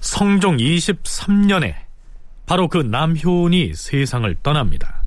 성종 0.01 0.59
23년에 0.59 1.75
바로 2.47 2.69
그 2.69 2.79
남효은이 2.79 3.75
세상을 3.75 4.35
떠납니다. 4.43 5.03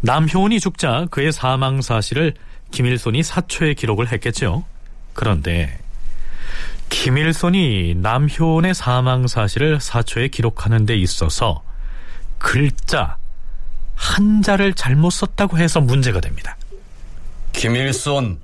남효은이 0.00 0.60
죽자 0.60 1.06
그의 1.10 1.32
사망 1.32 1.82
사실을 1.82 2.34
김일손이 2.70 3.22
사초에 3.22 3.74
기록을 3.74 4.12
했겠죠. 4.12 4.64
그런데 5.12 5.78
김일손이 6.88 7.96
남효은의 7.96 8.74
사망 8.74 9.26
사실을 9.26 9.80
사초에 9.80 10.28
기록하는 10.28 10.86
데 10.86 10.96
있어서 10.96 11.62
글자 12.38 13.16
한자를 13.94 14.74
잘못 14.74 15.10
썼다고 15.10 15.58
해서 15.58 15.80
문제가 15.80 16.20
됩니다. 16.20 16.56
김일손, 17.52 18.40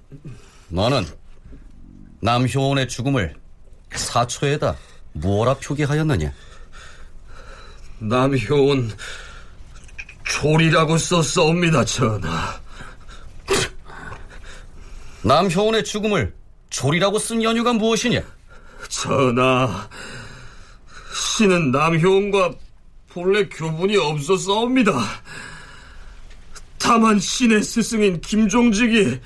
너는 0.69 1.07
남효원의 2.21 2.89
죽음을 2.89 3.35
사초에다 3.95 4.75
무엇라 5.15 5.55
표기하였느냐? 5.55 6.33
남효원 7.99 8.93
졸이라고 10.25 10.99
썼사옵니다, 10.99 11.85
전하. 11.85 12.61
남효원의 15.23 15.85
죽음을 15.85 16.35
졸이라고 16.71 17.19
쓴 17.19 17.43
연유가 17.43 17.73
무엇이냐? 17.73 18.23
전하, 18.89 19.89
신은 21.15 21.71
남효원과 21.71 22.55
본래 23.09 23.49
교분이 23.49 23.97
없었사옵니다. 23.97 24.93
다만 26.79 27.19
신의 27.19 27.62
스승인 27.62 28.21
김종직이 28.21 29.21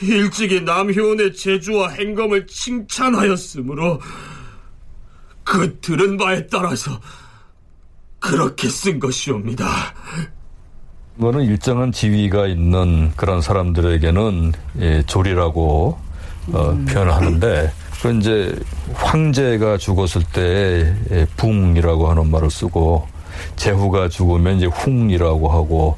일찍이 0.00 0.60
남효원의 0.60 1.34
재주와 1.34 1.90
행검을 1.90 2.46
칭찬하였으므로 2.46 4.00
그 5.44 5.78
들은 5.80 6.16
바에 6.16 6.46
따라서 6.46 7.00
그렇게 8.18 8.68
쓴 8.68 8.98
것이옵니다. 9.00 9.66
이거는 11.18 11.44
일정한 11.44 11.92
지위가 11.92 12.46
있는 12.46 13.12
그런 13.16 13.42
사람들에게는 13.42 14.52
예, 14.80 15.02
조리라고 15.06 15.98
어, 16.52 16.70
음. 16.70 16.84
표현하는데 16.86 17.72
그 18.02 18.16
이제 18.16 18.58
황제가 18.94 19.78
죽었을 19.78 20.22
때 20.32 20.94
예, 21.10 21.26
붕이라고 21.36 22.08
하는 22.08 22.30
말을 22.30 22.50
쓰고 22.50 23.06
제후가 23.56 24.08
죽으면 24.08 24.56
이제 24.56 24.66
흉이라고 24.66 25.48
하고 25.48 25.96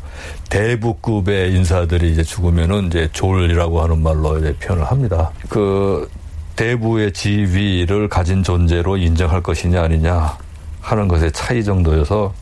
대부급의 0.51 1.55
인사들이 1.55 2.13
이제 2.13 2.23
죽으면은 2.23 2.87
이제 2.87 3.09
졸이라고 3.13 3.83
하는 3.83 4.03
말로 4.03 4.39
이제 4.39 4.55
표현을 4.57 4.85
합니다. 4.85 5.31
그 5.49 6.09
대부의 6.57 7.13
지위를 7.13 8.09
가진 8.09 8.43
존재로 8.43 8.97
인정할 8.97 9.43
것이냐 9.43 9.83
아니냐 9.83 10.37
하는 10.81 11.09
것의 11.09 11.33
차이 11.33 11.65
정도여서 11.65 12.33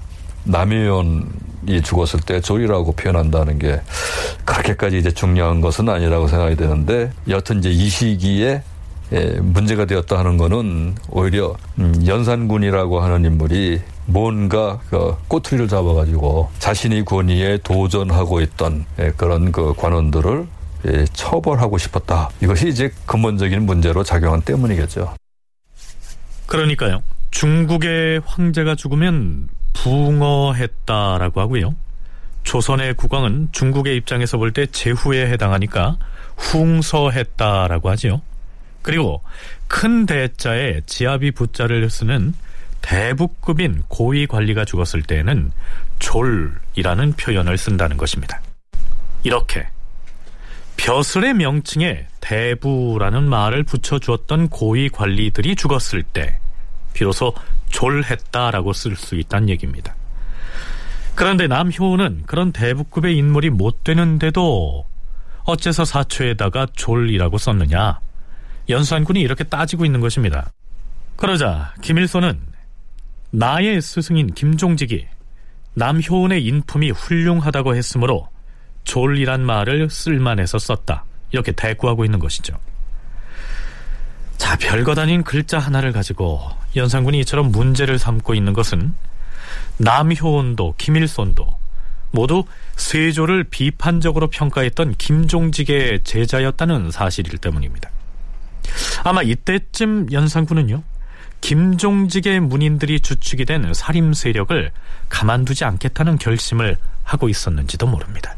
남의원이 0.44 1.82
죽었을 1.84 2.20
때 2.20 2.40
졸이라고 2.40 2.92
표현한다는 2.92 3.58
게 3.58 3.80
그렇게까지 4.44 4.98
이제 4.98 5.10
중요한 5.10 5.60
것은 5.60 5.88
아니라고 5.88 6.26
생각이 6.28 6.56
되는데 6.56 7.10
여튼 7.28 7.58
이제 7.58 7.70
이 7.70 7.88
시기에 7.88 8.62
예, 9.12 9.26
문제가 9.40 9.84
되었다 9.84 10.18
하는 10.18 10.38
거는 10.38 10.94
오히려 11.10 11.54
음, 11.78 12.02
연산군이라고 12.06 13.00
하는 13.00 13.24
인물이 13.26 13.80
뭔가 14.06 14.80
그 14.88 15.14
꼬투리를 15.28 15.68
잡아가지고 15.68 16.48
자신이 16.58 17.04
권위에 17.04 17.58
도전하고 17.62 18.40
있던 18.40 18.86
예, 18.98 19.12
그런 19.16 19.52
그 19.52 19.74
관원들을 19.76 20.40
예, 20.40 20.61
처벌하고 21.12 21.78
싶었다. 21.78 22.28
이것이 22.40 22.68
이제 22.68 22.92
근본적인 23.06 23.62
문제로 23.64 24.02
작용한 24.02 24.42
때문이겠죠. 24.42 25.14
그러니까요. 26.46 27.02
중국의 27.30 28.20
황제가 28.24 28.74
죽으면 28.74 29.48
붕어했다라고 29.74 31.40
하고요. 31.40 31.74
조선의 32.44 32.94
국왕은 32.94 33.48
중국의 33.52 33.96
입장에서 33.96 34.36
볼 34.36 34.52
때 34.52 34.66
제후에 34.66 35.30
해당하니까 35.30 35.96
흉서했다라고 36.36 37.88
하지요. 37.90 38.20
그리고 38.82 39.22
큰 39.68 40.06
대자에 40.06 40.80
지아비 40.86 41.30
부자를 41.30 41.88
쓰는 41.88 42.34
대부급인 42.82 43.84
고위 43.88 44.26
관리가 44.26 44.64
죽었을 44.64 45.02
때에는 45.02 45.52
졸이라는 46.00 47.12
표현을 47.12 47.56
쓴다는 47.56 47.96
것입니다. 47.96 48.40
이렇게 49.22 49.68
벼슬의 50.82 51.34
명칭에 51.34 52.08
대부라는 52.20 53.22
말을 53.28 53.62
붙여주었던 53.62 54.48
고위 54.48 54.88
관리들이 54.88 55.54
죽었을 55.54 56.02
때 56.02 56.40
비로소 56.92 57.32
졸했다라고 57.68 58.72
쓸 58.72 58.96
수 58.96 59.14
있다는 59.14 59.48
얘기입니다. 59.50 59.94
그런데 61.14 61.46
남효는 61.46 62.24
그런 62.26 62.50
대부급의 62.50 63.16
인물이 63.16 63.50
못 63.50 63.84
되는데도 63.84 64.84
어째서 65.44 65.84
사초에다가 65.84 66.66
졸이라고 66.74 67.38
썼느냐? 67.38 68.00
연산군이 68.68 69.20
이렇게 69.20 69.44
따지고 69.44 69.84
있는 69.84 70.00
것입니다. 70.00 70.50
그러자 71.14 71.74
김일손은 71.80 72.40
나의 73.30 73.80
스승인 73.80 74.34
김종직이 74.34 75.06
남효은의 75.74 76.44
인품이 76.44 76.90
훌륭하다고 76.90 77.76
했으므로 77.76 78.31
졸이란 78.84 79.44
말을 79.44 79.90
쓸만해서 79.90 80.58
썼다. 80.58 81.04
이렇게 81.30 81.52
대꾸하고 81.52 82.04
있는 82.04 82.18
것이죠. 82.18 82.58
자, 84.36 84.56
별것 84.56 84.98
아닌 84.98 85.22
글자 85.22 85.58
하나를 85.58 85.92
가지고 85.92 86.42
연산군이 86.74 87.20
이처럼 87.20 87.52
문제를 87.52 87.98
삼고 87.98 88.34
있는 88.34 88.52
것은 88.52 88.94
남효은도 89.78 90.74
김일손도 90.78 91.62
모두 92.10 92.44
세조를 92.76 93.44
비판적으로 93.44 94.28
평가했던 94.28 94.96
김종직의 94.98 96.00
제자였다는 96.04 96.90
사실일 96.90 97.38
때문입니다. 97.38 97.90
아마 99.04 99.22
이때쯤 99.22 100.12
연산군은요, 100.12 100.82
김종직의 101.40 102.40
문인들이 102.40 103.00
주축이 103.00 103.44
된 103.44 103.72
살림 103.74 104.12
세력을 104.12 104.70
가만두지 105.08 105.64
않겠다는 105.64 106.18
결심을 106.18 106.76
하고 107.02 107.28
있었는지도 107.28 107.86
모릅니다. 107.86 108.36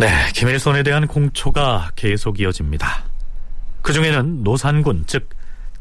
네, 0.00 0.08
김일손에 0.34 0.82
대한 0.82 1.06
공초가 1.06 1.92
계속 1.94 2.40
이어집니다. 2.40 3.04
그 3.82 3.92
중에는 3.92 4.42
노산군, 4.42 5.04
즉 5.06 5.28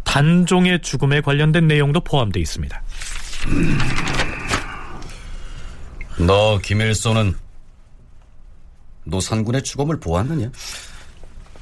단종의 0.04 0.82
죽음에 0.82 1.22
관련된 1.22 1.68
내용도 1.68 2.02
포함되어 2.02 2.41
있습니다. 2.41 2.82
너 6.26 6.58
김일손은 6.58 7.34
노산군의 9.06 9.64
죽음을 9.64 10.00
보았느냐? 10.02 10.52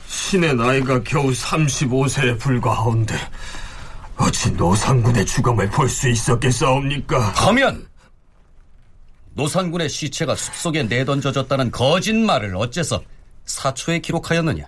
신의 0.08 0.56
나이가 0.56 1.02
겨우 1.04 1.32
35세에 1.32 2.40
불과하온데 2.40 3.16
어찌 4.18 4.52
노산군의 4.52 5.26
죽음을 5.26 5.70
볼 5.70 5.90
수 5.90 6.10
있었겠사옵니까? 6.10 7.20
하면 7.20 7.88
노산군의 9.34 9.90
시체가 9.90 10.36
숲속에 10.36 10.84
내던져졌다는 10.84 11.70
거짓말을 11.72 12.56
어째서 12.56 13.02
사초에 13.46 14.00
기록하였느냐? 14.00 14.64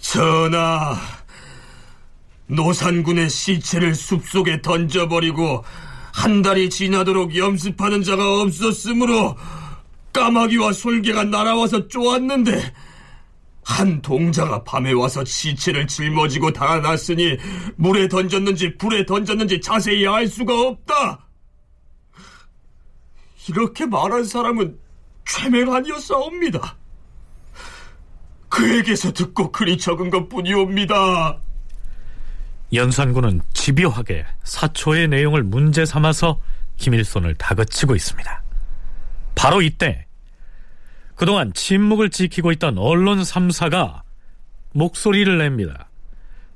전하, 0.00 0.96
노산군의 2.46 3.30
시체를 3.30 3.94
숲속에 3.94 4.60
던져버리고 4.60 5.64
한 6.12 6.42
달이 6.42 6.68
지나도록 6.68 7.36
염습하는 7.36 8.02
자가 8.02 8.42
없었으므로 8.42 9.36
까마귀와 10.12 10.72
솔개가 10.72 11.24
날아와서 11.24 11.88
쪼았는데 11.88 12.72
한 13.70 14.02
동자가 14.02 14.64
밤에 14.64 14.92
와서 14.92 15.24
시체를 15.24 15.86
짊어지고 15.86 16.52
달아났으니 16.52 17.36
물에 17.76 18.08
던졌는지 18.08 18.76
불에 18.76 19.06
던졌는지 19.06 19.60
자세히 19.60 20.06
알 20.08 20.26
수가 20.26 20.60
없다. 20.60 21.26
이렇게 23.48 23.86
말한 23.86 24.24
사람은 24.24 24.76
최맹 25.24 25.72
아니었사옵니다. 25.72 26.76
그에게서 28.48 29.12
듣고 29.12 29.52
그리 29.52 29.78
적은 29.78 30.10
것 30.10 30.28
뿐이옵니다. 30.28 31.38
연산군은 32.72 33.40
집요하게 33.52 34.26
사초의 34.42 35.08
내용을 35.08 35.44
문제 35.44 35.86
삼아서 35.86 36.40
김일손을 36.76 37.36
다그치고 37.36 37.94
있습니다. 37.94 38.42
바로 39.36 39.62
이때 39.62 40.06
그동안 41.20 41.52
침묵을 41.52 42.08
지키고 42.08 42.50
있던 42.52 42.78
언론 42.78 43.20
3사가 43.20 44.00
목소리를 44.72 45.36
냅니다. 45.36 45.90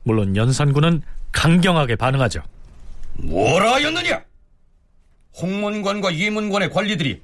물론 0.04 0.34
연산군은 0.36 1.02
강경하게 1.32 1.96
반응하죠. 1.96 2.42
뭐라 3.12 3.74
하였느냐? 3.74 4.24
홍문관과 5.36 6.16
예문관의 6.16 6.70
관리들이 6.70 7.22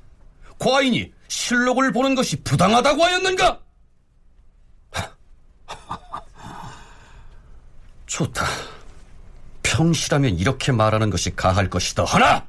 과인이 0.58 1.10
실록을 1.28 1.92
보는 1.92 2.14
것이 2.14 2.42
부당하다고 2.42 3.02
하였는가? 3.02 3.58
좋다. 8.04 8.44
평시라면 9.62 10.38
이렇게 10.38 10.72
말하는 10.72 11.08
것이 11.08 11.34
가할 11.34 11.70
것이다. 11.70 12.04
하나! 12.04 12.46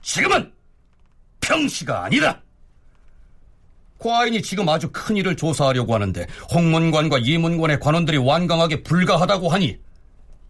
지금은 0.00 0.50
평시가 1.42 2.04
아니다! 2.04 2.40
과인이 3.98 4.42
지금 4.42 4.68
아주 4.68 4.90
큰 4.92 5.16
일을 5.16 5.36
조사하려고 5.36 5.94
하는데 5.94 6.26
홍문관과 6.52 7.24
예문관의 7.24 7.80
관원들이 7.80 8.18
완강하게 8.18 8.82
불가하다고 8.82 9.48
하니 9.48 9.78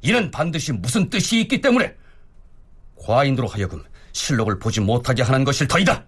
이는 0.03 0.31
반드시 0.31 0.73
무슨 0.73 1.09
뜻이 1.09 1.41
있기 1.41 1.61
때문에 1.61 1.95
과인으로 2.97 3.49
하여금 3.49 3.83
실록을 4.13 4.59
보지 4.59 4.81
못하게 4.81 5.23
하는 5.23 5.45
것일 5.45 5.67
터이다. 5.69 6.05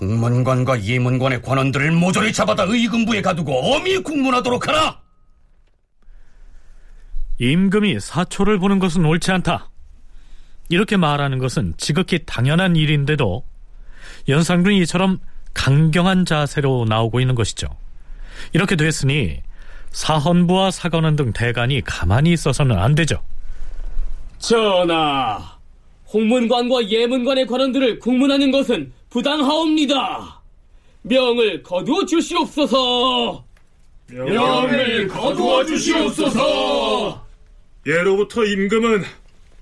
홍문관과 0.00 0.84
예문관의 0.84 1.42
관원들을 1.42 1.92
모조리 1.92 2.32
잡아다 2.32 2.64
의금부에 2.64 3.22
가두고 3.22 3.74
엄히 3.74 4.02
국문하도록 4.02 4.68
하라. 4.68 5.00
임금이 7.38 8.00
사초를 8.00 8.58
보는 8.58 8.78
것은 8.80 9.04
옳지 9.04 9.30
않다. 9.30 9.70
이렇게 10.68 10.96
말하는 10.96 11.38
것은 11.38 11.74
지극히 11.78 12.24
당연한 12.26 12.76
일인데도 12.76 13.44
연산군이 14.28 14.78
이처럼 14.80 15.20
강경한 15.54 16.24
자세로 16.24 16.86
나오고 16.88 17.20
있는 17.20 17.34
것이죠. 17.34 17.68
이렇게 18.52 18.76
됐으니 18.76 19.42
사헌부와 19.90 20.70
사관원 20.70 21.16
등 21.16 21.32
대간이 21.32 21.82
가만히 21.82 22.32
있어서는 22.32 22.78
안 22.78 22.94
되죠. 22.94 23.22
전하, 24.38 25.58
홍문관과 26.12 26.88
예문관의 26.88 27.46
관원들을 27.46 27.98
국문하는 27.98 28.50
것은 28.50 28.92
부당하옵니다. 29.10 30.40
명을 31.02 31.62
거두어 31.62 32.04
주시옵소서. 32.06 33.44
명을 34.10 35.08
거두어 35.08 35.64
주시옵소서. 35.64 37.26
예로부터 37.86 38.44
임금은 38.44 39.04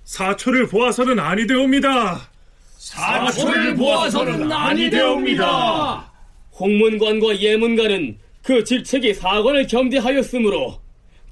사초를 0.04 0.68
보아서는 0.68 1.18
아니 1.18 1.46
되옵니다. 1.46 2.28
사초를 2.86 3.74
보아서는 3.74 4.50
아니 4.52 4.88
되옵니다. 4.88 6.12
홍문관과 6.58 7.40
예문관은 7.40 8.16
그 8.42 8.62
직책이 8.62 9.12
사관을 9.12 9.66
경대하였으므로 9.66 10.80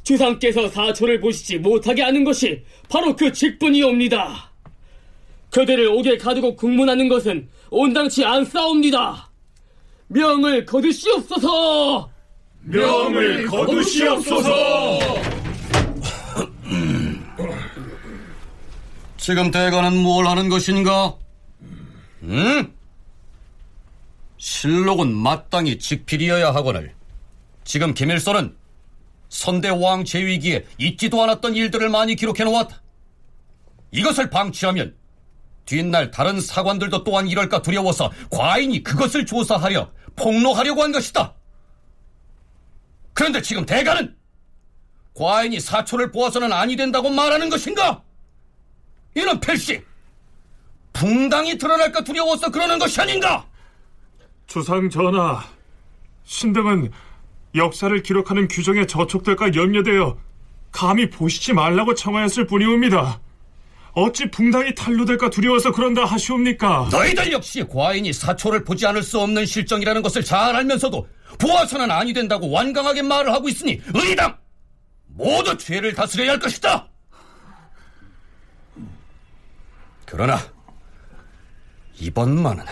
주상께서 0.02 0.68
사초를 0.68 1.20
보시지 1.20 1.58
못하게 1.58 2.02
하는 2.02 2.24
것이 2.24 2.64
바로 2.88 3.14
그 3.14 3.32
직분이옵니다. 3.32 4.50
그들을 5.50 5.86
옥에 5.86 6.18
가두고 6.18 6.56
국문하는 6.56 7.08
것은 7.08 7.48
온당치 7.70 8.24
않사옵니다. 8.24 9.30
명을 10.08 10.64
거두시옵소서. 10.66 12.10
명을 12.62 13.46
거두시옵소서. 13.46 14.98
지금 19.16 19.50
대가는 19.52 19.96
뭘 19.96 20.26
하는 20.26 20.48
것인가? 20.48 21.14
응? 22.28 22.72
실록은 24.38 25.14
마땅히 25.14 25.78
직필이어야 25.78 26.54
하거늘 26.54 26.94
지금 27.64 27.94
김일선은 27.94 28.56
선대 29.28 29.68
왕 29.68 30.04
제위기에 30.04 30.64
있지도 30.78 31.22
않았던 31.22 31.54
일들을 31.56 31.88
많이 31.88 32.14
기록해 32.14 32.44
놓았다. 32.44 32.80
이것을 33.90 34.30
방치하면 34.30 34.94
뒷날 35.64 36.10
다른 36.10 36.40
사관들도 36.40 37.04
또한 37.04 37.26
이럴까 37.26 37.62
두려워서 37.62 38.12
과인이 38.30 38.82
그것을 38.82 39.24
조사하려 39.24 39.90
폭로하려고 40.16 40.82
한 40.82 40.92
것이다. 40.92 41.34
그런데 43.12 43.40
지금 43.40 43.64
대가는 43.64 44.14
과인이 45.14 45.58
사초를 45.60 46.10
보아서는 46.12 46.52
아니 46.52 46.76
된다고 46.76 47.08
말하는 47.08 47.48
것인가? 47.48 48.02
이는 49.16 49.40
필시 49.40 49.82
붕당이 50.94 51.58
드러날까 51.58 52.02
두려워서 52.02 52.50
그러는 52.50 52.78
것이 52.78 53.00
아닌가? 53.00 53.46
주상 54.46 54.88
전하, 54.88 55.44
신등은 56.24 56.90
역사를 57.54 58.02
기록하는 58.02 58.48
규정에 58.48 58.86
저촉될까 58.86 59.54
염려되어 59.54 60.16
감히 60.72 61.10
보시지 61.10 61.52
말라고 61.52 61.94
청하였을 61.94 62.46
뿐이옵니다. 62.46 63.20
어찌 63.92 64.28
붕당이 64.28 64.74
탄로될까 64.74 65.30
두려워서 65.30 65.70
그런다 65.70 66.04
하시옵니까? 66.04 66.88
너희들 66.90 67.30
역시 67.30 67.64
과인이 67.64 68.12
사초를 68.12 68.64
보지 68.64 68.86
않을 68.86 69.02
수 69.02 69.20
없는 69.20 69.46
실정이라는 69.46 70.02
것을 70.02 70.24
잘 70.24 70.56
알면서도 70.56 71.06
보아서는 71.38 71.90
아니 71.90 72.12
된다고 72.12 72.50
완강하게 72.50 73.02
말을 73.02 73.32
하고 73.32 73.48
있으니 73.48 73.80
의당 73.94 74.36
모두 75.06 75.56
죄를 75.56 75.94
다스려야 75.94 76.32
할 76.32 76.38
것이다. 76.40 76.88
그러나 80.06 80.40
이번만은 81.98 82.64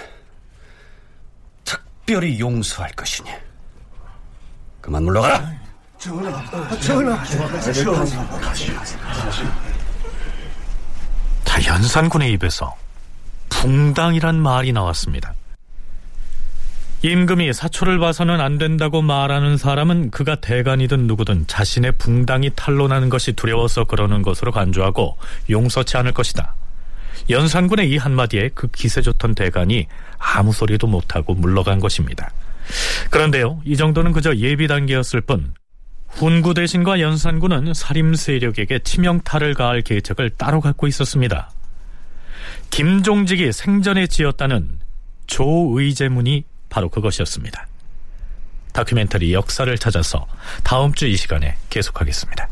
특별히 1.65 2.39
용서할 2.41 2.91
것이니 2.93 3.31
그만 4.81 5.05
물러가라. 5.05 5.53
전하, 5.99 6.45
전하, 6.81 7.25
전하. 7.25 8.13
다 11.45 11.65
연산군의 11.65 12.33
입에서 12.33 12.75
붕당이란 13.49 14.41
말이 14.41 14.73
나왔습니다. 14.73 15.35
임금이 17.03 17.53
사초를 17.53 17.99
봐서는 17.99 18.41
안 18.41 18.59
된다고 18.59 19.03
말하는 19.03 19.57
사람은 19.57 20.11
그가 20.11 20.37
대간이든 20.37 21.07
누구든 21.07 21.47
자신의 21.49 21.93
붕당이 21.99 22.51
탄로나는 22.57 23.09
것이 23.09 23.33
두려워서 23.33 23.85
그러는 23.85 24.23
것으로 24.23 24.53
간주하고 24.53 25.19
용서치 25.51 25.97
않을 25.97 26.13
것이다. 26.13 26.55
연산군의 27.31 27.91
이 27.91 27.97
한마디에 27.97 28.51
그 28.55 28.69
기세 28.69 29.01
좋던 29.03 29.35
대간이 29.35 29.87
아무 30.19 30.53
소리도 30.53 30.87
못하고 30.87 31.35
물러간 31.35 31.81
것입니다. 31.81 32.31
그런데요, 33.11 33.61
이 33.65 33.77
정도는 33.77 34.13
그저 34.13 34.35
예비 34.37 34.67
단계였을 34.67 35.21
뿐 35.21 35.55
훈구 36.09 36.55
대신과 36.55 37.01
연산군은 37.01 37.73
살림 37.75 38.15
세력에게 38.15 38.81
치명타를 38.81 39.55
가할 39.55 39.83
계책을 39.83 40.31
따로 40.31 40.61
갖고 40.61 40.87
있었습니다. 40.87 41.51
김종직이 42.71 43.53
생전에 43.53 44.07
지었다는 44.07 44.79
조의제문이 45.27 46.45
바로 46.69 46.89
그것이었습니다. 46.89 47.67
다큐멘터리 48.73 49.33
역사를 49.35 49.77
찾아서 49.79 50.27
다음 50.65 50.95
주 50.95 51.07
이 51.07 51.17
시간에 51.17 51.57
계속하겠습니다. 51.71 52.49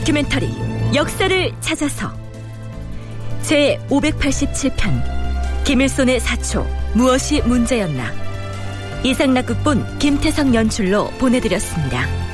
다큐멘터리 0.00 0.48
역사를 0.94 1.52
찾아서 1.60 2.10
제 3.42 3.78
587편 3.90 5.64
김일손의 5.64 6.20
사초 6.20 6.66
무엇이 6.94 7.42
문제였나 7.42 8.10
이상락극본 9.04 9.98
김태성 9.98 10.54
연출로 10.54 11.08
보내드렸습니다. 11.18 12.29